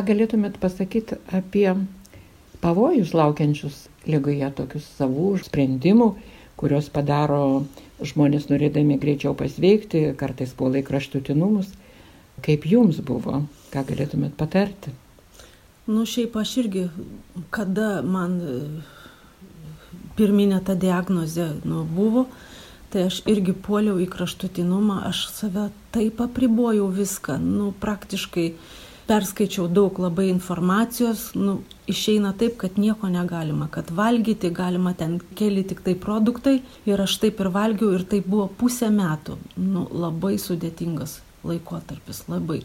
ką 0.00 0.06
galėtumėt 0.08 0.56
pasakyti 0.56 1.18
apie 1.36 1.74
pavojus 2.64 3.10
laukiančius 3.12 3.82
lygoje, 4.08 4.48
tokius 4.56 4.86
savų 4.96 5.34
sprendimų, 5.44 6.14
kurios 6.56 6.88
padaro 6.88 7.66
žmonės 8.00 8.48
norėdami 8.48 8.96
greičiau 9.02 9.34
pasveikti, 9.36 10.14
kartais 10.16 10.56
puolai 10.56 10.80
kraštutinumus. 10.86 11.68
Kaip 12.40 12.64
jums 12.64 13.02
buvo, 13.04 13.42
ką 13.74 13.84
galėtumėt 13.90 14.38
patarti? 14.40 14.94
Nu, 15.84 16.06
šiaip 16.08 16.38
aš 16.40 16.56
irgi, 16.62 16.86
kada 17.52 18.00
man 18.00 18.40
e, 18.40 18.58
pirminė 20.16 20.62
ta 20.64 20.78
diagnozė 20.80 21.50
nu, 21.68 21.84
buvo, 21.84 22.24
tai 22.88 23.10
aš 23.10 23.20
irgi 23.28 23.52
puoliau 23.52 24.00
į 24.00 24.08
kraštutinumą, 24.08 25.02
aš 25.10 25.26
save 25.36 25.68
taip 25.92 26.24
apribojau 26.24 26.88
viską, 26.88 27.36
nu, 27.42 27.74
praktiškai 27.84 28.54
perskaičiau 29.10 29.66
daug 29.66 29.98
labai 29.98 30.28
informacijos, 30.30 31.30
nu, 31.34 31.56
išeina 31.90 32.30
taip, 32.38 32.56
kad 32.62 32.78
nieko 32.78 33.10
negalima, 33.10 33.66
kad 33.70 33.90
valgyti 33.90 34.52
galima 34.54 34.92
ten 34.94 35.18
keli 35.38 35.64
tik 35.66 35.82
tai 35.86 35.96
produktai 35.98 36.60
ir 36.86 37.02
aš 37.02 37.18
taip 37.24 37.42
ir 37.42 37.50
valgiau 37.54 37.90
ir 37.96 38.06
tai 38.06 38.22
buvo 38.26 38.46
pusę 38.60 38.90
metų. 38.94 39.38
Nu, 39.58 39.86
labai 39.90 40.36
sudėtingas 40.38 41.18
laikotarpis, 41.46 42.24
labai. 42.30 42.62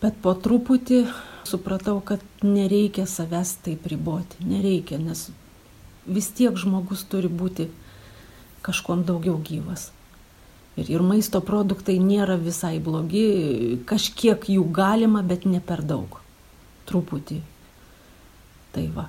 Bet 0.00 0.16
po 0.24 0.34
truputį 0.36 1.04
supratau, 1.48 1.98
kad 2.04 2.24
nereikia 2.44 3.06
savęs 3.08 3.56
taip 3.64 3.86
riboti, 3.88 4.40
nereikia, 4.44 4.98
nes 5.00 5.28
vis 6.06 6.28
tiek 6.36 6.56
žmogus 6.60 7.04
turi 7.08 7.28
būti 7.28 7.68
kažkom 8.64 9.04
daugiau 9.08 9.36
gyvas. 9.44 9.90
Ir, 10.74 10.88
ir 10.90 11.02
maisto 11.06 11.38
produktai 11.44 12.00
nėra 12.02 12.34
visai 12.40 12.80
blogi, 12.82 13.78
kažkiek 13.86 14.48
jų 14.50 14.64
galima, 14.74 15.22
bet 15.22 15.46
ne 15.46 15.60
per 15.62 15.84
daug. 15.86 16.18
Truputį. 16.88 17.40
Tai 18.74 18.86
va. 18.96 19.08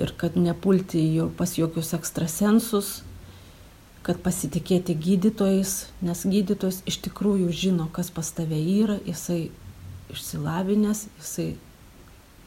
Ir 0.00 0.14
kad 0.16 0.38
nepulti 0.40 1.02
jo 1.12 1.28
pas 1.36 1.52
jokius 1.58 1.92
ekstrasensus, 1.98 3.02
kad 4.02 4.22
pasitikėti 4.24 4.96
gydytojais, 4.98 5.74
nes 6.02 6.24
gydytojas 6.26 6.80
iš 6.88 6.98
tikrųjų 7.04 7.52
žino, 7.54 7.90
kas 7.92 8.10
pas 8.10 8.32
tave 8.34 8.58
yra, 8.58 8.96
jisai 9.06 9.52
išsilavinęs, 10.12 11.06
jisai 11.20 11.48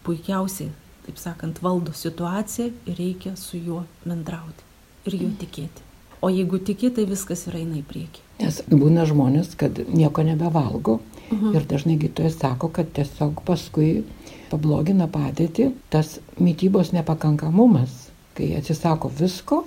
puikiausiai, 0.05 0.73
taip 1.05 1.21
sakant, 1.21 1.61
valdo 1.63 1.93
situaciją 1.95 2.73
ir 2.89 2.99
reikia 2.99 3.37
su 3.39 3.61
juo 3.61 3.85
bendrauti 4.03 4.65
ir 5.05 5.19
juo 5.21 5.31
tikėti. 5.39 5.85
O 6.25 6.31
jeigu 6.33 6.59
tiki, 6.65 6.89
tai 6.89 7.05
viskas 7.09 7.45
yra 7.49 7.61
eina 7.61 7.77
į 7.79 7.85
priekį. 7.85 8.24
Nes 8.39 8.61
būna 8.67 9.05
žmonės, 9.07 9.53
kad 9.55 9.79
nieko 9.87 10.23
nebevalgo 10.23 10.99
-huh. 11.29 11.55
ir 11.55 11.65
dažnai 11.65 11.97
gydytojas 11.97 12.37
sako, 12.39 12.69
kad 12.69 12.91
tiesiog 12.93 13.41
paskui 13.45 14.03
pablogina 14.49 15.07
padėtį 15.07 15.71
tas 15.89 16.19
mytybos 16.39 16.91
nepakankamumas, 16.93 18.09
kai 18.33 18.53
atsisako 18.57 19.11
visko 19.19 19.63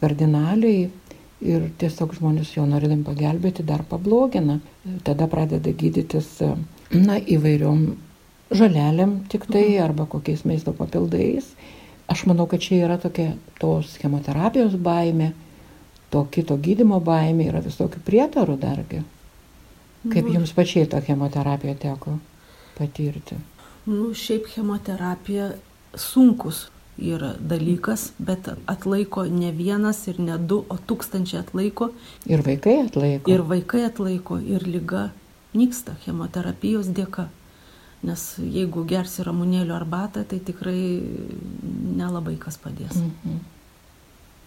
kardinaliai 0.00 0.90
ir 1.40 1.66
tiesiog 1.80 2.14
žmonės 2.18 2.54
jo 2.56 2.66
norėdami 2.68 3.04
pagelbėti 3.04 3.64
dar 3.66 3.82
pablogina. 3.88 4.60
Tada 5.04 5.26
pradeda 5.26 5.72
gydytis 5.72 6.38
na, 6.92 7.18
įvairiom 7.18 7.84
žalelėm 8.50 9.20
tik 9.28 9.46
tai 9.46 9.66
-huh. 9.76 9.84
arba 9.84 10.06
kokiais 10.06 10.44
maisto 10.44 10.72
papildais. 10.72 11.54
Aš 12.08 12.26
manau, 12.26 12.46
kad 12.46 12.60
čia 12.60 12.84
yra 12.86 12.98
tokia 12.98 13.34
tos 13.60 13.96
chemoterapijos 13.98 14.74
baime 14.74 15.32
to 16.10 16.24
kito 16.34 16.56
gydimo 16.58 16.98
baimė 17.04 17.48
yra 17.52 17.62
visokių 17.64 18.02
prietarų 18.06 18.58
dargi. 18.60 19.04
Kaip 20.10 20.26
nu, 20.26 20.34
jums 20.38 20.52
pačiai 20.56 20.88
tą 20.88 21.00
chemoterapiją 21.04 21.76
teko 21.78 22.16
patirti? 22.78 23.36
Nu, 23.86 24.10
šiaip 24.16 24.48
chemoterapija 24.48 25.50
sunkus 25.98 26.68
yra 27.00 27.34
dalykas, 27.40 28.10
bet 28.18 28.48
atlaiko 28.68 29.24
ne 29.28 29.52
vienas 29.56 30.02
ir 30.08 30.20
ne 30.20 30.36
du, 30.38 30.62
o 30.68 30.76
tūkstančiai 30.76 31.42
atlaiko. 31.44 31.90
Ir 32.28 32.44
vaikai 32.44 32.78
atlaiko. 32.86 33.32
Ir 33.32 33.44
vaikai 33.48 33.84
atlaiko, 33.88 34.40
ir 34.40 34.64
lyga 34.68 35.10
nyksta 35.56 35.96
chemoterapijos 36.04 36.90
dėka. 36.96 37.28
Nes 38.04 38.24
jeigu 38.40 38.86
gersi 38.88 39.24
ramunėlio 39.26 39.74
arbatą, 39.76 40.24
tai 40.24 40.40
tikrai 40.40 40.80
nelabai 41.96 42.38
kas 42.40 42.56
padės. 42.56 42.96
-hmm. 42.96 43.40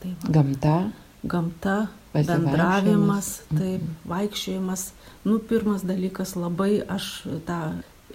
tai 0.02 0.16
va. 0.22 0.32
Gamta 0.34 0.78
gamta, 1.24 1.88
bendravimas, 2.14 3.42
taip, 3.50 3.82
mhm. 3.82 3.96
vaikščiojimas. 4.10 4.92
Nu, 5.24 5.40
pirmas 5.40 5.86
dalykas 5.88 6.36
labai 6.36 6.82
aš 6.84 7.24
tą 7.48 7.60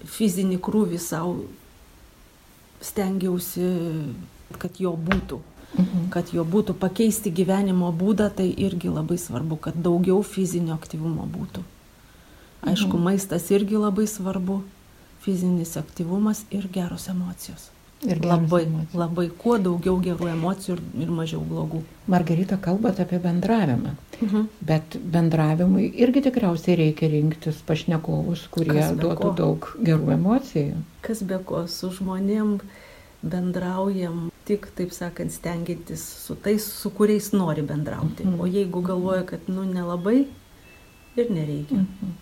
fizinį 0.05 0.59
krūvį 0.63 0.99
savo 1.03 1.39
stengiausi, 2.85 3.71
kad 4.61 4.79
jo 4.79 4.93
būtų. 4.95 5.41
Mhm. 5.79 6.05
Kad 6.13 6.31
jo 6.33 6.45
būtų 6.49 6.77
pakeisti 6.81 7.33
gyvenimo 7.35 7.91
būdą, 7.93 8.31
tai 8.33 8.49
irgi 8.49 8.89
labai 8.89 9.19
svarbu, 9.21 9.59
kad 9.69 9.77
daugiau 9.77 10.23
fizinio 10.25 10.77
aktyvumo 10.77 11.27
būtų. 11.29 11.65
Aišku, 12.65 12.95
mhm. 12.97 13.05
maistas 13.05 13.51
irgi 13.55 13.77
labai 13.79 14.07
svarbu, 14.11 14.63
fizinis 15.23 15.77
aktyvumas 15.77 16.45
ir 16.51 16.69
geros 16.73 17.09
emocijos. 17.13 17.69
Ir 18.07 18.21
labai, 18.23 18.63
emocijų. 18.63 18.99
labai 19.01 19.25
kuo 19.43 19.57
daugiau 19.59 19.97
gerų 19.99 20.29
emocijų 20.31 20.77
ir, 20.77 20.83
ir 21.03 21.09
mažiau 21.11 21.41
blogų. 21.43 21.81
Margarita, 22.07 22.55
kalbate 22.63 23.03
apie 23.03 23.19
bendravimą, 23.19 23.97
mhm. 24.21 24.45
bet 24.69 24.95
bendravimui 25.03 25.89
irgi 25.99 26.23
tikriausiai 26.29 26.77
reikia 26.79 27.11
rinktis 27.11 27.59
pašnekovus, 27.67 28.47
kurie 28.55 28.85
duotų 29.01 29.19
ko? 29.25 29.33
daug 29.43 29.71
gerų 29.83 30.15
emocijų. 30.15 30.79
Kas 31.03 31.25
be 31.27 31.41
ko, 31.43 31.65
su 31.67 31.91
žmonėm 31.99 32.61
bendraujam 33.27 34.29
tik, 34.47 34.71
taip 34.79 34.95
sakant, 34.95 35.35
stengiantis 35.35 36.05
su 36.23 36.39
tais, 36.39 36.63
su 36.63 36.95
kuriais 36.95 37.33
nori 37.35 37.67
bendrauti. 37.67 38.23
Mhm. 38.23 38.39
O 38.39 38.47
jeigu 38.47 38.83
galvoja, 38.87 39.27
kad 39.27 39.51
nu 39.51 39.67
nelabai, 39.67 40.29
ir 41.19 41.31
nereikia. 41.35 41.83
Mhm. 41.83 42.17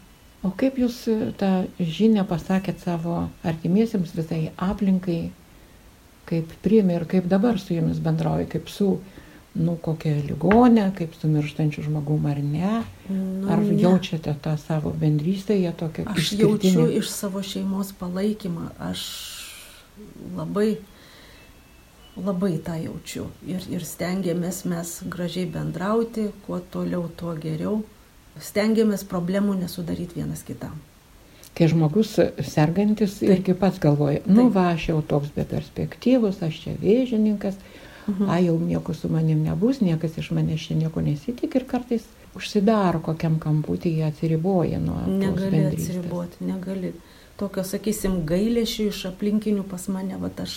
O 0.45 0.53
kaip 0.57 0.77
jūs 0.79 1.01
tą 1.41 1.67
žinią 1.81 2.23
pasakėt 2.29 2.83
savo 2.85 3.27
artimiesiems, 3.45 4.12
visai 4.15 4.53
aplinkai, 4.62 5.33
kaip 6.27 6.51
priėmė 6.65 7.01
ir 7.01 7.07
kaip 7.11 7.29
dabar 7.31 7.61
su 7.62 7.77
jumis 7.77 8.01
bendrauja, 8.03 8.49
kaip 8.51 8.71
su, 8.73 8.97
nu, 9.57 9.77
kokia 9.83 10.17
ligonė, 10.27 10.89
kaip 10.97 11.15
su 11.19 11.31
mirštančiu 11.31 11.87
žmogum 11.87 12.27
ar 12.31 12.41
ne. 12.43 12.73
Nu, 13.09 13.47
ar 13.53 13.62
ne. 13.62 13.79
jaučiate 13.83 14.35
tą 14.43 14.57
savo 14.61 14.93
bendrystėje 15.01 15.73
tokią? 15.81 16.09
Aš 16.15 16.35
jaučiu 16.41 16.89
iš 17.01 17.11
savo 17.12 17.43
šeimos 17.47 17.95
palaikymą, 18.01 18.73
aš 18.91 19.07
labai, 20.37 20.77
labai 22.19 22.57
tą 22.67 22.77
jaučiu. 22.83 23.29
Ir, 23.47 23.62
ir 23.73 23.87
stengiamės 23.87 24.65
mes 24.69 24.99
gražiai 25.12 25.47
bendrauti, 25.59 26.31
kuo 26.47 26.61
toliau, 26.61 27.07
tuo 27.17 27.37
geriau. 27.41 27.81
Stengiamės 28.43 29.07
problemų 29.09 29.55
nesudaryti 29.62 30.21
vienas 30.21 30.43
kitam 30.45 30.77
kai 31.57 31.69
žmogus 31.73 32.19
sergantis 32.45 33.19
Taip. 33.21 33.31
irgi 33.31 33.55
pats 33.57 33.81
galvoja, 33.81 34.21
nu 34.27 34.47
Taip. 34.47 34.55
va, 34.55 34.69
aš 34.75 34.90
jau 34.90 35.01
toks 35.03 35.33
be 35.37 35.47
perspektyvus, 35.49 36.42
aš 36.45 36.61
čia 36.64 36.77
vėžininkas, 36.83 37.57
mhm. 38.07 38.29
a 38.29 38.38
jau 38.45 38.59
nieko 38.61 38.95
su 38.95 39.09
manim 39.12 39.42
nebus, 39.45 39.81
niekas 39.81 40.19
iš 40.21 40.31
manęs 40.37 40.69
čia 40.69 40.77
nieko 40.77 41.05
nesitik 41.05 41.57
ir 41.57 41.66
kartais 41.69 42.05
užsidaro 42.37 43.01
kokiam 43.05 43.38
kamputį, 43.40 43.95
jie 43.99 44.09
atsiriboja 44.11 44.81
nuo... 44.83 44.99
Negali 45.09 45.62
atsiriboti, 45.71 46.45
negali. 46.45 46.92
Tokio, 47.40 47.64
sakysim, 47.69 48.23
gailėšių 48.29 48.90
iš 48.90 49.01
aplinkinių 49.11 49.64
pas 49.69 49.88
mane, 49.92 50.16
va 50.21 50.29
aš, 50.40 50.57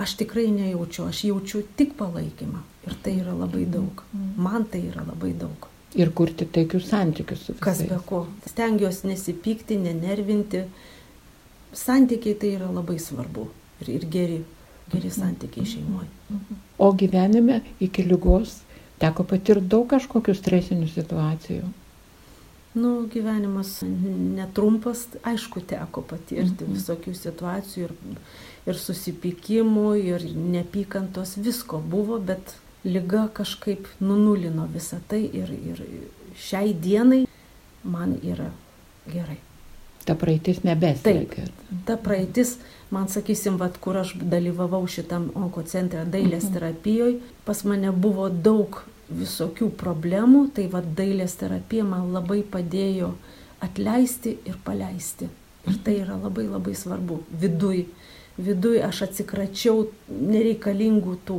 aš 0.00 0.16
tikrai 0.20 0.46
nejaučiu, 0.52 1.06
aš 1.08 1.24
jaučiu 1.28 1.62
tik 1.76 1.94
palaikymą. 2.00 2.64
Ir 2.88 2.96
tai 3.04 3.18
yra 3.20 3.36
labai 3.36 3.66
daug. 3.68 4.04
Mhm. 4.12 4.32
Man 4.40 4.64
tai 4.68 4.86
yra 4.88 5.04
labai 5.08 5.36
daug 5.36 5.71
ir 5.94 6.12
kurti 6.16 6.46
taikius 6.48 6.88
santykius 6.88 7.44
su 7.46 7.52
visais. 7.52 7.64
Kas 7.64 7.82
be 7.88 7.98
ko. 8.06 8.26
Stengiuosi 8.48 9.10
nesipykti, 9.10 9.76
nenervinti. 9.76 10.64
Santykiai 11.72 12.36
tai 12.40 12.54
yra 12.56 12.68
labai 12.72 12.98
svarbu 13.00 13.46
ir, 13.80 13.92
ir 13.96 14.08
geri, 14.12 14.40
geri 14.92 15.10
santykiai 15.12 15.68
šeimoje. 15.68 16.10
O 16.78 16.92
gyvenime 16.96 17.62
iki 17.80 18.04
lygos 18.08 18.58
teko 19.02 19.24
patirti 19.28 19.68
daug 19.74 19.88
kažkokių 19.90 20.34
stresinių 20.36 20.88
situacijų. 20.92 21.70
Nu, 22.72 22.90
gyvenimas 23.12 23.82
netrumpas, 23.84 25.04
aišku, 25.28 25.60
teko 25.68 26.04
patirti 26.08 26.64
mhm. 26.64 26.76
visokių 26.78 27.12
situacijų 27.18 27.88
ir, 27.88 27.94
ir 28.72 28.78
susipykimų, 28.80 29.88
ir 30.00 30.24
nepykantos, 30.54 31.36
visko 31.36 31.82
buvo, 31.84 32.16
bet 32.16 32.54
lyga 32.84 33.28
kažkaip 33.34 33.86
nunulino 34.00 34.66
visą 34.72 34.98
tai 35.08 35.22
ir, 35.26 35.50
ir 35.52 35.82
šiai 36.38 36.74
dienai 36.74 37.24
man 37.84 38.16
yra 38.22 38.50
gerai. 39.06 39.38
Ta 40.04 40.16
praeitis 40.18 40.64
nebesiekia. 40.66 41.46
Taip, 41.46 41.82
ta 41.86 41.96
praeitis, 41.96 42.56
man 42.90 43.06
sakysim, 43.08 43.58
vat, 43.60 43.78
kur 43.78 44.00
aš 44.00 44.16
dalyvavau 44.18 44.82
šitam 44.90 45.30
onkocentre 45.38 46.02
dailės 46.10 46.48
mhm. 46.48 46.54
terapijoje, 46.56 47.20
pas 47.46 47.62
mane 47.68 47.92
buvo 47.94 48.26
daug 48.28 48.82
visokių 49.12 49.70
problemų, 49.78 50.48
tai 50.56 50.66
vad 50.72 50.88
dailės 50.98 51.36
terapija 51.38 51.84
man 51.86 52.10
labai 52.14 52.40
padėjo 52.42 53.12
atleisti 53.62 54.36
ir 54.48 54.58
paleisti. 54.64 55.28
Ir 55.70 55.76
tai 55.86 56.00
yra 56.02 56.16
labai 56.18 56.48
labai 56.48 56.74
svarbu. 56.74 57.20
Viduj, 57.38 57.84
viduj 58.42 58.80
aš 58.82 59.04
atsikračiau 59.06 59.84
nereikalingų 60.10 61.18
tų 61.28 61.38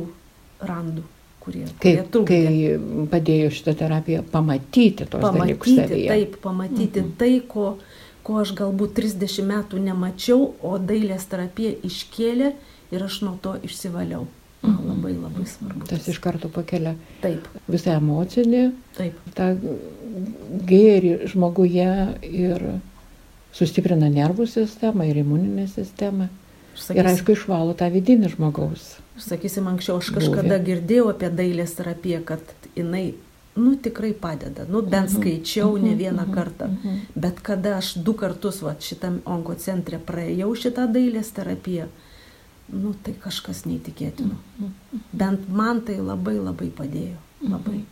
randų, 0.64 1.04
kurie, 1.44 1.64
kurie 1.66 1.96
Kaip, 1.98 2.10
trukdė. 2.14 2.38
kai 2.44 3.08
padėjo 3.12 3.50
šitą 3.54 3.74
terapiją 3.80 4.22
pamatyti 4.32 5.06
tos 5.06 5.22
dalykus 5.22 5.70
pamatyti, 5.70 5.76
savyje. 5.80 6.08
taip, 6.12 6.38
pamatyti 6.44 7.02
mhm. 7.02 7.10
tai, 7.20 7.32
ko, 7.48 7.66
ko 8.26 8.38
aš 8.42 8.54
galbūt 8.58 8.96
30 9.00 9.50
metų 9.50 9.82
nemačiau, 9.84 10.48
o 10.64 10.78
dailės 10.78 11.28
terapija 11.30 11.74
iškėlė 11.86 12.54
ir 12.94 13.04
aš 13.06 13.20
nuo 13.26 13.36
to 13.42 13.56
išsivaliau. 13.66 14.26
Mhm. 14.64 14.88
Labai 14.88 15.12
labai 15.12 15.44
svarbu. 15.48 15.84
Tas 15.90 16.08
iš 16.08 16.18
karto 16.24 16.48
pakelia 16.48 16.94
Taip, 17.20 17.44
visą 17.68 17.98
emocinį, 17.98 18.64
taip, 18.96 19.18
tą 19.36 19.50
gėrį 20.70 21.18
žmoguje 21.34 21.90
ir 22.30 22.64
sustiprina 23.54 24.08
nervų 24.08 24.46
sistemą 24.50 25.06
ir 25.10 25.20
imuninę 25.20 25.68
sistemą. 25.70 26.30
Ir 26.74 26.80
sakysim, 26.82 27.10
aišku, 27.14 27.32
išvalo 27.38 27.74
tą 27.78 27.88
vidinį 27.94 28.32
žmogaus. 28.36 28.96
sakysim 29.18 29.66
anksčiau 29.70 29.98
aš 30.02 30.10
kažkada 30.16 30.58
girdėjau 30.58 31.10
apie 31.12 31.30
dailės 31.30 31.74
terapiją, 31.78 32.24
kad 32.26 32.40
jinai, 32.76 33.14
nu 33.56 33.76
tikrai 33.78 34.12
padeda, 34.12 34.64
nu 34.68 34.82
bent 34.82 35.10
Mhm. 35.10 35.20
skaičiau 35.20 35.76
ne 35.78 35.90
Mhm, 35.94 35.98
vieną 35.98 36.24
mhm, 36.26 36.34
kartą. 36.34 36.68
Bet 37.14 37.40
kada 37.40 37.76
aš 37.78 37.94
du 37.94 38.12
kartus 38.14 38.60
va, 38.62 38.74
šitam 38.80 39.20
onkocentre 39.24 39.98
praėjau 39.98 40.50
šitą 40.58 40.88
dailės 40.92 41.30
terapiją, 41.32 41.86
nu 42.72 42.94
tai 43.04 43.14
kažkas 43.14 43.64
neįtikėtino. 43.66 44.34
Bent 45.12 45.48
man 45.48 45.80
tai 45.80 45.96
labai 46.00 46.38
labai 46.38 46.70
padėjo. 46.70 47.16
Labai. 47.48 47.84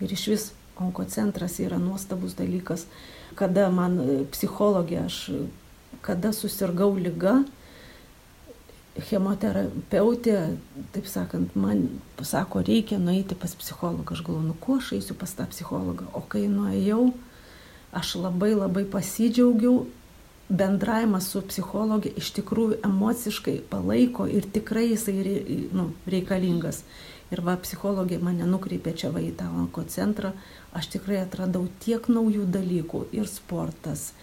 Ir 0.00 0.12
iš 0.12 0.26
vis 0.28 0.52
onkocentras 0.80 1.58
yra 1.60 1.78
nuostabus 1.78 2.34
dalykas. 2.38 2.86
Kada 3.34 3.68
man 3.70 3.98
e, 4.00 4.24
psichologė, 4.30 5.04
aš 5.06 5.30
kada 6.02 6.32
susirgau 6.32 6.94
lyga, 6.96 7.44
chemoterapeutė, 9.06 10.36
taip 10.94 11.06
sakant, 11.10 11.54
man 11.58 11.86
pasako, 12.18 12.62
reikia 12.66 12.98
nueiti 13.02 13.36
pas 13.38 13.54
psichologą. 13.58 14.16
Aš 14.16 14.24
galvoju, 14.26 14.48
nu 14.50 14.56
kuo 14.58 14.78
aš 14.82 14.92
eisiu 14.98 15.16
pas 15.18 15.32
tą 15.38 15.46
psichologą. 15.52 16.08
O 16.18 16.22
kai 16.26 16.46
nuėjau, 16.50 17.12
aš 17.96 18.16
labai 18.22 18.54
labai 18.56 18.84
pasidžiaugiau, 18.88 19.86
bendravimas 20.48 21.28
su 21.32 21.42
psichologė 21.44 22.14
iš 22.16 22.32
tikrųjų 22.38 22.80
emociškai 22.88 23.58
palaiko 23.70 24.26
ir 24.32 24.48
tikrai 24.48 24.88
jisai 24.94 25.18
nu, 25.76 25.90
reikalingas. 26.08 26.82
Ir 27.28 27.42
va, 27.44 27.58
psichologė 27.60 28.16
mane 28.24 28.46
nukreipė 28.48 28.94
čia 28.96 29.10
va 29.12 29.20
į 29.20 29.34
tą 29.36 29.50
onko 29.52 29.82
centrą, 29.92 30.30
aš 30.72 30.88
tikrai 30.94 31.18
atradau 31.20 31.66
tiek 31.84 32.06
naujų 32.08 32.46
dalykų 32.48 33.02
ir 33.18 33.28
sportas, 33.28 34.14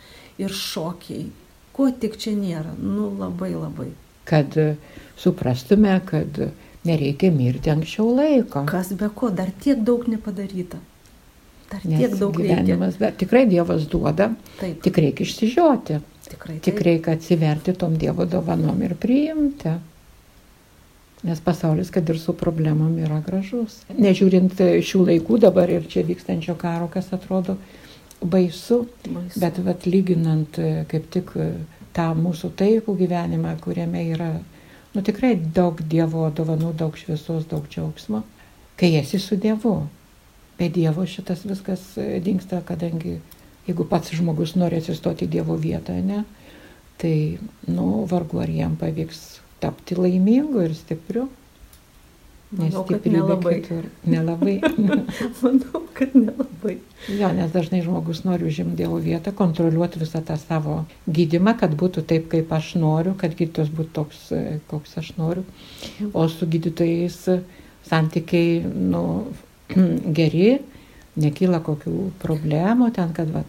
ir 0.42 0.50
šokiai, 0.50 1.28
ko 1.76 1.92
tik 1.94 2.18
čia 2.18 2.34
nėra, 2.34 2.74
nu 2.82 3.12
labai 3.20 3.52
labai. 3.54 3.92
Kad 4.26 4.58
e, 4.58 4.76
suprastume, 5.22 6.00
kad 6.06 6.40
nereikia 6.86 7.32
mirti 7.34 7.72
anksčiau 7.74 8.10
laiko. 8.16 8.66
Kas 8.70 8.92
be 8.98 9.10
ko, 9.16 9.30
dar 9.34 9.50
tiek 9.64 9.82
daug 9.86 10.06
nepadaryta. 10.12 10.82
Dar 11.72 11.82
Nes 11.90 11.98
tiek 12.00 12.14
daug 12.20 12.36
gyvenimas, 12.38 13.00
dar 13.02 13.16
tikrai 13.18 13.46
Dievas 13.50 13.88
duoda, 13.90 14.30
Taip, 14.60 14.84
tik 14.86 14.98
reikia 15.02 15.26
išsižioti, 15.26 15.98
tikrai. 16.30 16.60
tik 16.60 16.76
taip. 16.78 16.84
reikia 16.86 17.16
atsiverti 17.18 17.74
tom 17.74 17.96
Dievo 17.98 18.26
dovanom 18.30 18.82
ir 18.86 18.94
priimti. 19.02 19.74
Nes 21.26 21.40
pasaulis, 21.42 21.90
kad 21.90 22.10
ir 22.10 22.20
su 22.22 22.36
problemom, 22.38 23.00
yra 23.02 23.18
gražus. 23.26 23.80
Nežiūrint 23.98 24.60
šių 24.86 25.00
laikų 25.08 25.40
dabar 25.42 25.72
ir 25.74 25.88
čia 25.90 26.04
vykstančio 26.06 26.54
karo, 26.62 26.86
kas 26.94 27.10
atrodo 27.18 27.56
baisu, 28.22 28.84
Baisu. 29.08 29.40
bet 29.42 29.58
vat, 29.66 29.88
lyginant 29.90 30.60
e, 30.62 30.86
kaip 30.90 31.10
tik 31.14 31.32
e, 31.36 31.48
tą 31.96 32.12
mūsų 32.20 32.52
taikų 32.60 32.96
gyvenimą, 33.00 33.56
kuriame 33.64 34.04
yra 34.12 34.32
nu, 34.96 35.04
tikrai 35.04 35.36
daug 35.36 35.80
Dievo 35.92 36.28
dovanų, 36.36 36.74
daug 36.80 36.98
šviesos, 37.00 37.48
daug 37.52 37.68
džiaugsmo, 37.72 38.24
kai 38.80 38.96
esi 39.00 39.20
su 39.20 39.40
Dievu. 39.40 39.78
Be 40.60 40.70
Dievo 40.72 41.04
šitas 41.08 41.44
viskas 41.48 41.84
e, 42.00 42.20
dingsta, 42.24 42.62
kadangi 42.68 43.18
jeigu 43.68 43.88
pats 43.90 44.14
žmogus 44.16 44.56
nori 44.56 44.80
atsistoti 44.80 45.28
Dievo 45.28 45.58
vietą, 45.60 45.98
ne, 46.00 46.24
tai, 47.02 47.40
nu, 47.68 48.06
vargu 48.12 48.40
ar 48.44 48.52
jam 48.52 48.78
pavyks 48.80 49.24
tapti 49.64 49.98
laimingu 50.00 50.64
ir 50.64 50.76
stipriu. 50.78 51.28
Manau, 52.52 52.84
kad 52.86 53.06
nelabai. 53.10 53.56
kitur 53.62 53.88
Nelabai. 54.06 54.60
Manau, 55.42 55.82
kad 55.98 56.14
nelabai. 56.14 56.78
Jo, 57.10 57.32
nes 57.34 57.52
dažnai 57.52 57.82
žmogus 57.82 58.22
nori 58.24 58.46
užimti 58.46 58.78
Dievo 58.84 59.00
vietą, 59.02 59.34
kontroliuoti 59.36 60.00
visą 60.00 60.22
tą 60.26 60.38
savo 60.40 60.78
gydimą, 61.10 61.56
kad 61.60 61.74
būtų 61.78 62.06
taip, 62.06 62.30
kaip 62.32 62.54
aš 62.54 62.76
noriu, 62.82 63.16
kad 63.18 63.34
gydytojas 63.36 63.74
būtų 63.74 63.92
toks, 63.98 64.22
e, 64.32 64.60
koks 64.70 64.98
aš 65.02 65.12
noriu. 65.18 65.44
O 66.14 66.28
su 66.30 66.48
gydytojais 66.48 67.18
santykiai, 67.90 68.62
nu, 68.94 69.04
geri, 70.20 70.60
nekyla 71.20 71.62
kokių 71.64 71.94
problemų 72.22 72.90
ten, 72.96 73.14
kad 73.16 73.30
va, 73.32 73.44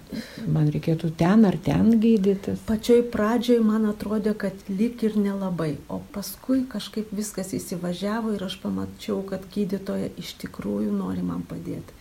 man 0.46 0.68
reikėtų 0.74 1.10
ten 1.18 1.44
ar 1.48 1.56
ten 1.66 1.90
gydytis. 2.02 2.60
Pačioj 2.68 3.02
pradžioj 3.14 3.58
man 3.66 3.88
atrodė, 3.90 4.36
kad 4.38 4.54
lik 4.68 5.02
ir 5.06 5.16
nelabai, 5.18 5.72
o 5.88 6.00
paskui 6.14 6.62
kažkaip 6.70 7.10
viskas 7.16 7.52
įsivažiavo 7.58 8.36
ir 8.36 8.46
aš 8.46 8.58
pamačiau, 8.62 9.20
kad 9.26 9.44
gydytoja 9.54 10.12
iš 10.20 10.36
tikrųjų 10.44 10.94
nori 10.94 11.26
man 11.26 11.42
padėti. 11.48 11.94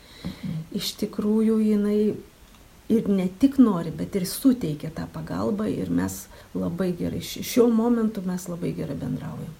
Iš 0.75 0.93
tikrųjų 1.03 1.59
jinai 1.65 1.99
ir 2.89 3.09
ne 3.09 3.27
tik 3.41 3.57
nori, 3.57 3.89
bet 3.89 4.15
ir 4.15 4.25
suteikia 4.29 4.91
tą 4.93 5.07
pagalbą 5.13 5.65
ir 5.69 5.89
mes 5.89 6.27
labai 6.53 6.91
gerai, 6.97 7.21
ši- 7.25 7.43
šiuo 7.45 7.69
momentu 7.73 8.21
mes 8.25 8.45
labai 8.49 8.73
gerai 8.77 8.97
bendraujam. 9.01 9.53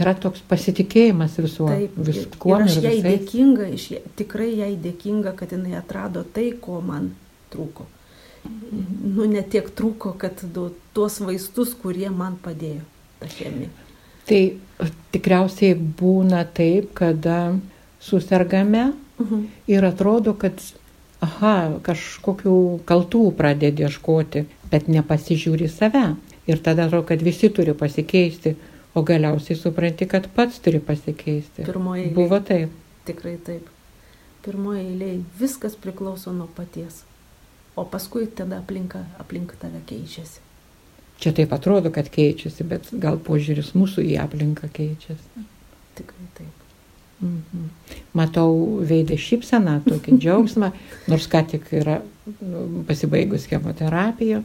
Yra 0.00 0.14
toks 0.18 0.42
pasitikėjimas 0.48 1.36
visuo, 1.38 1.68
Taip, 1.70 1.96
viskuo 2.06 2.56
ir 2.58 2.64
aš 2.66 2.76
jai 2.82 2.94
visais. 2.96 3.04
dėkinga, 3.20 3.66
iš, 3.76 3.84
tikrai 4.18 4.50
jai 4.58 4.72
dėkinga, 4.76 5.34
kad 5.38 5.52
jinai 5.54 5.76
atrado 5.78 6.24
tai, 6.24 6.50
ko 6.60 6.80
man 6.80 7.12
trūko. 7.52 7.86
Nu, 8.44 9.24
ne 9.30 9.40
tiek 9.42 9.70
trūko, 9.78 10.14
kad 10.20 10.42
du, 10.52 10.66
tuos 10.92 11.20
vaistus, 11.24 11.72
kurie 11.80 12.10
man 12.12 12.36
padėjo, 12.44 12.82
ta 13.20 13.28
chemija. 13.32 13.70
Tai 14.28 14.40
e, 14.40 14.88
tikriausiai 15.14 15.74
būna 16.00 16.42
taip, 16.56 16.90
kada 16.98 17.54
susirgame 18.00 18.92
Mhm. 19.18 19.44
ir 19.70 19.84
atrodo, 19.86 20.34
kad, 20.34 20.58
aha, 21.22 21.78
kažkokių 21.86 22.54
kaltų 22.84 23.20
pradedi 23.38 23.84
ieškoti, 23.86 24.44
bet 24.72 24.88
nepasižiūri 24.90 25.68
save. 25.70 26.16
Ir 26.50 26.58
tada 26.58 26.88
atrodo, 26.88 27.06
kad 27.06 27.22
visi 27.22 27.48
turi 27.48 27.72
pasikeisti, 27.78 28.56
o 28.94 29.02
galiausiai 29.02 29.58
supranti, 29.58 30.06
kad 30.10 30.28
pats 30.36 30.60
turi 30.64 30.80
pasikeisti. 30.80 31.64
Pirmoji 31.66 32.06
eilė. 32.06 32.14
Buvo 32.16 32.40
taip. 32.46 32.74
Tikrai 33.08 33.36
taip. 33.44 33.68
Pirmoje 34.44 34.84
eilėje 34.84 35.20
viskas 35.40 35.76
priklauso 35.80 36.32
nuo 36.36 36.48
paties. 36.56 37.02
O 37.76 37.84
paskui 37.90 38.26
tada 38.30 38.60
aplinka, 38.62 39.02
aplink 39.18 39.56
tave 39.60 39.80
keičiasi. 39.88 40.42
Čia 41.22 41.32
taip 41.34 41.54
atrodo, 41.54 41.90
kad 41.94 42.10
keičiasi, 42.12 42.66
bet 42.68 42.90
gal 43.02 43.18
požiūris 43.22 43.72
mūsų 43.78 44.04
į 44.12 44.18
aplinką 44.22 44.70
keičiasi. 44.74 45.46
Tikrai 45.98 46.28
taip. 46.38 46.60
Mhm. 47.24 47.68
Matau 48.18 48.80
veidę 48.86 49.16
šypseną, 49.18 49.78
tokį 49.86 50.16
džiaugsmą, 50.22 50.70
nors 51.10 51.28
ką 51.30 51.44
tik 51.54 51.70
yra 51.74 52.00
nu, 52.40 52.84
pasibaigus 52.88 53.46
chemoterapija 53.50 54.42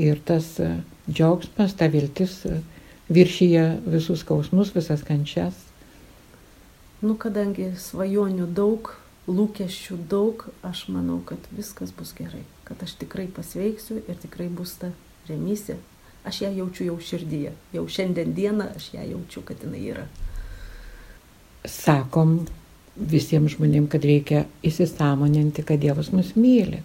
ir 0.00 0.20
tas 0.24 0.52
e, 0.62 0.70
džiaugsmas, 1.10 1.74
ta 1.78 1.88
viltis 1.90 2.40
e, 2.46 2.60
viršyje 3.10 3.64
visus 3.86 4.22
skausmus, 4.24 4.74
visas 4.74 5.02
kančias. 5.06 5.56
Nu, 7.00 7.16
kadangi 7.18 7.72
svajonių 7.80 8.46
daug, 8.54 8.92
lūkesčių 9.30 9.96
daug, 10.10 10.44
aš 10.66 10.86
manau, 10.92 11.18
kad 11.26 11.46
viskas 11.56 11.94
bus 11.96 12.12
gerai. 12.16 12.44
Kad 12.68 12.82
aš 12.84 12.94
tikrai 13.00 13.26
pasveiksiu 13.26 14.02
ir 14.04 14.20
tikrai 14.20 14.48
bus 14.52 14.76
ta 14.78 14.92
remisija. 15.28 15.78
Aš 16.24 16.42
ją 16.44 16.52
jaučiu 16.58 16.90
jau 16.90 16.98
širdyje. 17.00 17.54
Jau 17.72 17.86
šiandien 17.88 18.34
dieną 18.36 18.68
aš 18.76 18.92
ją 18.94 19.06
jaučiu, 19.14 19.42
kad 19.48 19.64
jinai 19.64 19.82
yra. 19.94 20.06
Sakom 21.64 22.42
visiems 22.96 23.56
žmonėms, 23.56 23.90
kad 23.92 24.04
reikia 24.04 24.44
įsisamoninti, 24.66 25.64
kad 25.66 25.80
Dievas 25.80 26.12
mus 26.12 26.34
myli. 26.36 26.82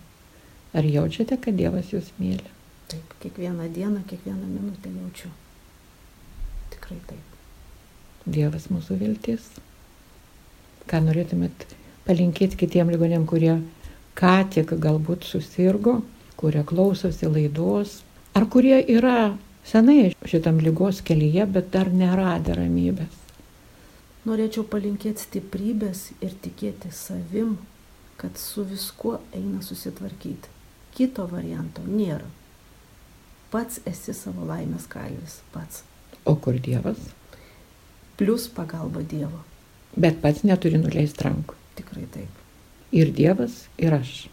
Ar 0.75 0.87
jaučiate, 0.87 1.37
kad 1.41 1.59
Dievas 1.59 1.91
jūs 1.91 2.13
myli? 2.19 2.53
Taip, 2.91 3.17
kiekvieną 3.23 3.67
dieną, 3.73 4.05
kiekvieną 4.07 4.47
minutę 4.47 4.91
jaučiu. 4.91 5.35
Tikrai 6.85 7.01
taip. 7.09 7.37
Dievas 8.29 8.67
mūsų 8.69 8.99
viltis. 8.99 9.45
Ką 10.85 10.99
norėtumėt 11.01 11.63
palinkėti 12.05 12.59
kitiem 12.61 12.91
ligonėm, 12.93 13.23
kurie 13.25 13.55
ką 14.13 14.33
tik 14.53 14.75
galbūt 14.77 15.25
susirgo, 15.25 16.03
kurie 16.37 16.61
klausosi 16.61 17.25
laidos, 17.25 18.03
ar 18.37 18.45
kurie 18.45 18.77
yra 18.85 19.33
senai 19.65 20.13
šitam 20.29 20.61
lygos 20.61 21.01
kelyje, 21.01 21.47
bet 21.49 21.71
dar 21.73 21.89
neradę 21.89 22.53
ramybės. 22.59 23.17
Norėčiau 24.29 24.67
palinkėti 24.69 25.25
stiprybės 25.25 26.11
ir 26.21 26.37
tikėti 26.45 26.93
savim, 26.93 27.57
kad 28.21 28.37
su 28.37 28.61
viskuo 28.61 29.17
eina 29.33 29.65
susitvarkyti. 29.65 30.53
Kito 30.93 31.25
varianto 31.33 31.81
nėra. 31.81 32.29
Pats 33.49 33.81
esi 33.89 34.13
savo 34.13 34.45
laimės 34.45 34.85
kalvis, 34.89 35.41
pats. 35.53 35.81
O 36.25 36.35
kur 36.35 36.57
Dievas? 36.59 36.97
Plius 38.17 38.47
pagalba 38.47 39.03
Dievo. 39.03 39.43
Bet 39.95 40.17
pats 40.23 40.43
neturi 40.43 40.79
nuleisti 40.81 41.27
rankų. 41.27 41.55
Tikrai 41.77 42.07
taip. 42.11 42.41
Ir 42.95 43.11
Dievas, 43.15 43.65
ir 43.77 43.93
aš. 43.95 44.25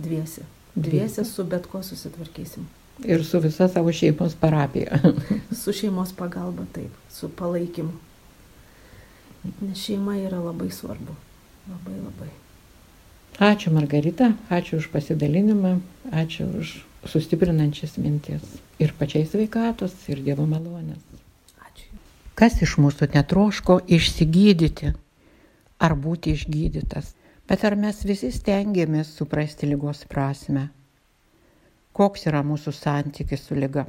Dviesi. 0.00 0.44
Dviesi 0.74 1.24
su 1.28 1.44
bet 1.44 1.66
ko 1.70 1.82
susitvarkysim. 1.84 2.66
Ir 3.04 3.24
su 3.24 3.40
visa 3.40 3.68
savo 3.68 3.92
šeimos 3.92 4.34
parapija. 4.40 4.98
Su 5.62 5.72
šeimos 5.72 6.12
pagalba 6.12 6.66
taip, 6.72 6.92
su 7.08 7.28
palaikymu. 7.28 7.92
Nes 9.60 9.78
šeima 9.78 10.18
yra 10.20 10.40
labai 10.40 10.68
svarbu. 10.70 11.16
Labai 11.70 11.96
labai. 11.96 12.28
Ačiū 13.40 13.72
Margarita, 13.72 14.34
ačiū 14.52 14.82
už 14.82 14.90
pasidalinimą, 14.92 15.78
ačiū 16.12 16.50
už 16.60 16.74
sustiprinančias 17.08 17.96
mintis. 17.96 18.44
Ir 18.78 18.92
pačiai 18.98 19.24
sveikatos, 19.24 19.96
ir 20.12 20.20
Dievo 20.20 20.44
malonės. 20.44 21.19
Kas 22.40 22.54
iš 22.64 22.78
mūsų 22.80 23.04
netroško 23.12 23.74
išsigydyti 23.94 24.94
ar 25.86 25.92
būti 26.04 26.32
išgydytas? 26.32 27.10
Bet 27.44 27.64
ar 27.68 27.74
mes 27.76 27.98
visi 28.08 28.30
stengiamės 28.32 29.10
suprasti 29.18 29.66
lygos 29.68 30.06
prasme? 30.08 30.62
Koks 31.92 32.22
yra 32.30 32.38
mūsų 32.50 32.72
santykis 32.72 33.42
su 33.44 33.58
lyga? 33.58 33.82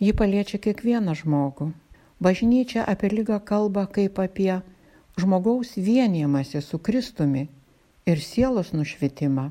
Ji 0.00 0.14
paliečia 0.16 0.56
kiekvieną 0.64 1.12
žmogų. 1.18 1.66
Bažnyčia 2.24 2.86
apie 2.92 3.10
lygą 3.12 3.36
kalba 3.50 3.84
kaip 3.96 4.16
apie 4.24 4.54
žmogaus 5.20 5.74
vienijimąsi 5.76 6.62
su 6.64 6.80
Kristumi 6.80 7.42
ir 8.08 8.22
sielos 8.28 8.70
nušvitimą. 8.72 9.44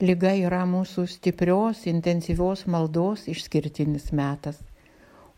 Liga 0.00 0.32
yra 0.46 0.62
mūsų 0.64 1.04
stiprios, 1.18 1.84
intensyvios 1.92 2.64
maldos 2.64 3.28
išskirtinis 3.34 4.08
metas, 4.16 4.64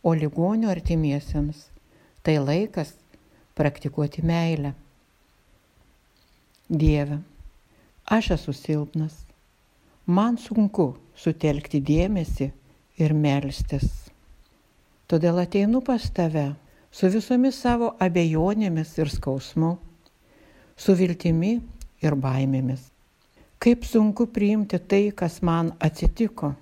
o 0.07 0.15
ligonio 0.15 0.71
artimiesiems 0.71 1.67
tai 2.29 2.37
laikas 2.39 2.93
praktikuoti 3.57 4.23
meilę. 4.23 4.75
Dieve, 6.69 7.19
aš 8.05 8.27
esu 8.35 8.53
silpnas, 8.53 9.15
man 10.05 10.37
sunku 10.37 10.91
sutelkti 11.17 11.81
dėmesį 11.81 12.51
ir 13.01 13.15
melstis. 13.17 13.87
Todėl 15.09 15.41
ateinu 15.41 15.81
pas 15.87 16.05
tave 16.13 16.51
su 16.93 17.09
visomis 17.15 17.63
savo 17.65 17.95
abejonėmis 17.97 18.93
ir 19.01 19.09
skausmu, 19.09 19.73
su 20.77 20.97
viltimi 21.01 21.55
ir 22.05 22.19
baimėmis. 22.27 22.83
Kaip 23.57 23.89
sunku 23.89 24.29
priimti 24.29 24.77
tai, 24.85 25.07
kas 25.17 25.41
man 25.41 25.73
atsitiko. 25.81 26.53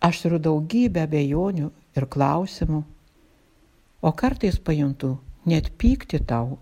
Aš 0.00 0.24
turiu 0.24 0.40
daugybę 0.48 1.04
abejonių 1.04 1.68
ir 1.92 2.08
klausimų, 2.16 2.82
o 4.02 4.10
kartais 4.12 4.58
pajuntu 4.58 5.18
net 5.46 5.70
pykti 5.78 6.18
tau, 6.18 6.58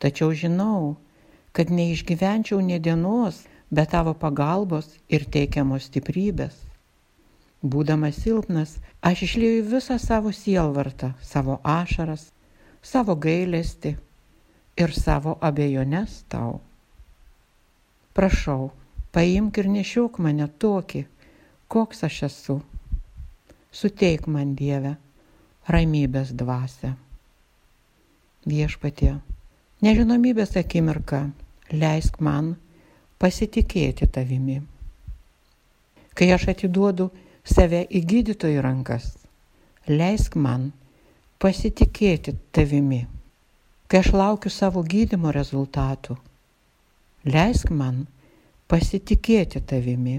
tačiau 0.00 0.32
žinau, 0.32 0.96
kad 1.52 1.68
neišgyvenčiau 1.68 2.60
ne 2.64 2.78
dienos 2.80 3.44
be 3.70 3.84
tavo 3.84 4.14
pagalbos 4.16 4.88
ir 5.08 5.28
teikiamos 5.28 5.88
stiprybės. 5.88 6.56
Būdamas 7.62 8.18
silpnas, 8.24 8.78
aš 9.04 9.28
išlieju 9.28 9.68
visą 9.68 9.98
savo 10.00 10.32
sielvartą, 10.32 11.12
savo 11.20 11.60
ašaras, 11.62 12.32
savo 12.82 13.14
gailestį 13.14 13.94
ir 14.80 14.96
savo 14.96 15.36
abejonės 15.40 16.24
tau. 16.32 16.58
Prašau, 18.16 18.72
paimk 19.12 19.60
ir 19.60 19.70
nešiok 19.76 20.18
mane 20.24 20.48
tokį, 20.58 21.06
koks 21.68 22.02
aš 22.08 22.22
esu. 22.28 22.58
Suteik 23.72 24.26
man 24.26 24.56
Dievę 24.56 24.96
ramybės 25.68 26.32
dvasę. 26.34 26.94
Viešpatie, 28.46 29.14
nežinomybės 29.82 30.56
akimirka, 30.58 31.28
leisk 31.70 32.18
man 32.18 32.56
pasitikėti 33.22 34.08
tavimi. 34.10 34.58
Kai 36.18 36.32
aš 36.34 36.48
atiduodu 36.52 37.10
save 37.46 37.84
į 37.86 38.02
gydytojų 38.10 38.64
rankas, 38.64 39.12
leisk 39.86 40.34
man 40.34 40.72
pasitikėti 41.38 42.34
tavimi. 42.52 43.06
Kai 43.86 44.02
aš 44.02 44.12
laukiu 44.16 44.50
savo 44.50 44.82
gydimo 44.82 45.30
rezultatų, 45.30 46.16
leisk 47.28 47.70
man 47.70 48.06
pasitikėti 48.66 49.62
tavimi. 49.62 50.18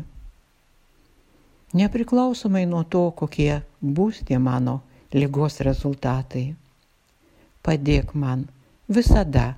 Nepriklausomai 1.73 2.67
nuo 2.69 2.83
to, 2.85 3.09
kokie 3.11 3.63
bus 3.81 4.21
tie 4.23 4.37
mano 4.37 4.79
lygos 5.13 5.59
rezultatai, 5.65 6.45
padėk 7.63 8.13
man 8.17 8.47
visada 8.89 9.53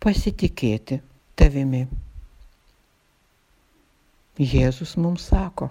pasitikėti 0.00 1.00
tavimi. 1.38 1.84
Jėzus 4.38 4.96
mums 4.98 5.28
sako, 5.30 5.70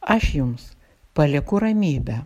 aš 0.00 0.32
jums 0.34 0.70
palieku 1.14 1.60
ramybę, 1.62 2.20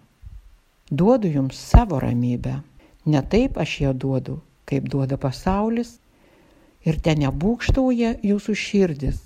duodu 0.90 1.28
jums 1.28 1.58
savo 1.60 2.00
ramybę, 2.00 2.60
ne 3.06 3.20
taip 3.34 3.58
aš 3.60 3.80
ją 3.84 3.92
duodu, 3.92 4.38
kaip 4.68 4.88
duoda 4.88 5.18
pasaulis, 5.20 5.98
ir 6.84 7.00
ten 7.00 7.20
nebūkštauja 7.24 8.14
jūsų 8.24 8.56
širdis 8.60 9.20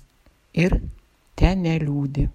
ir 0.55 0.79
ten 1.39 1.63
neliūdi. 1.67 2.27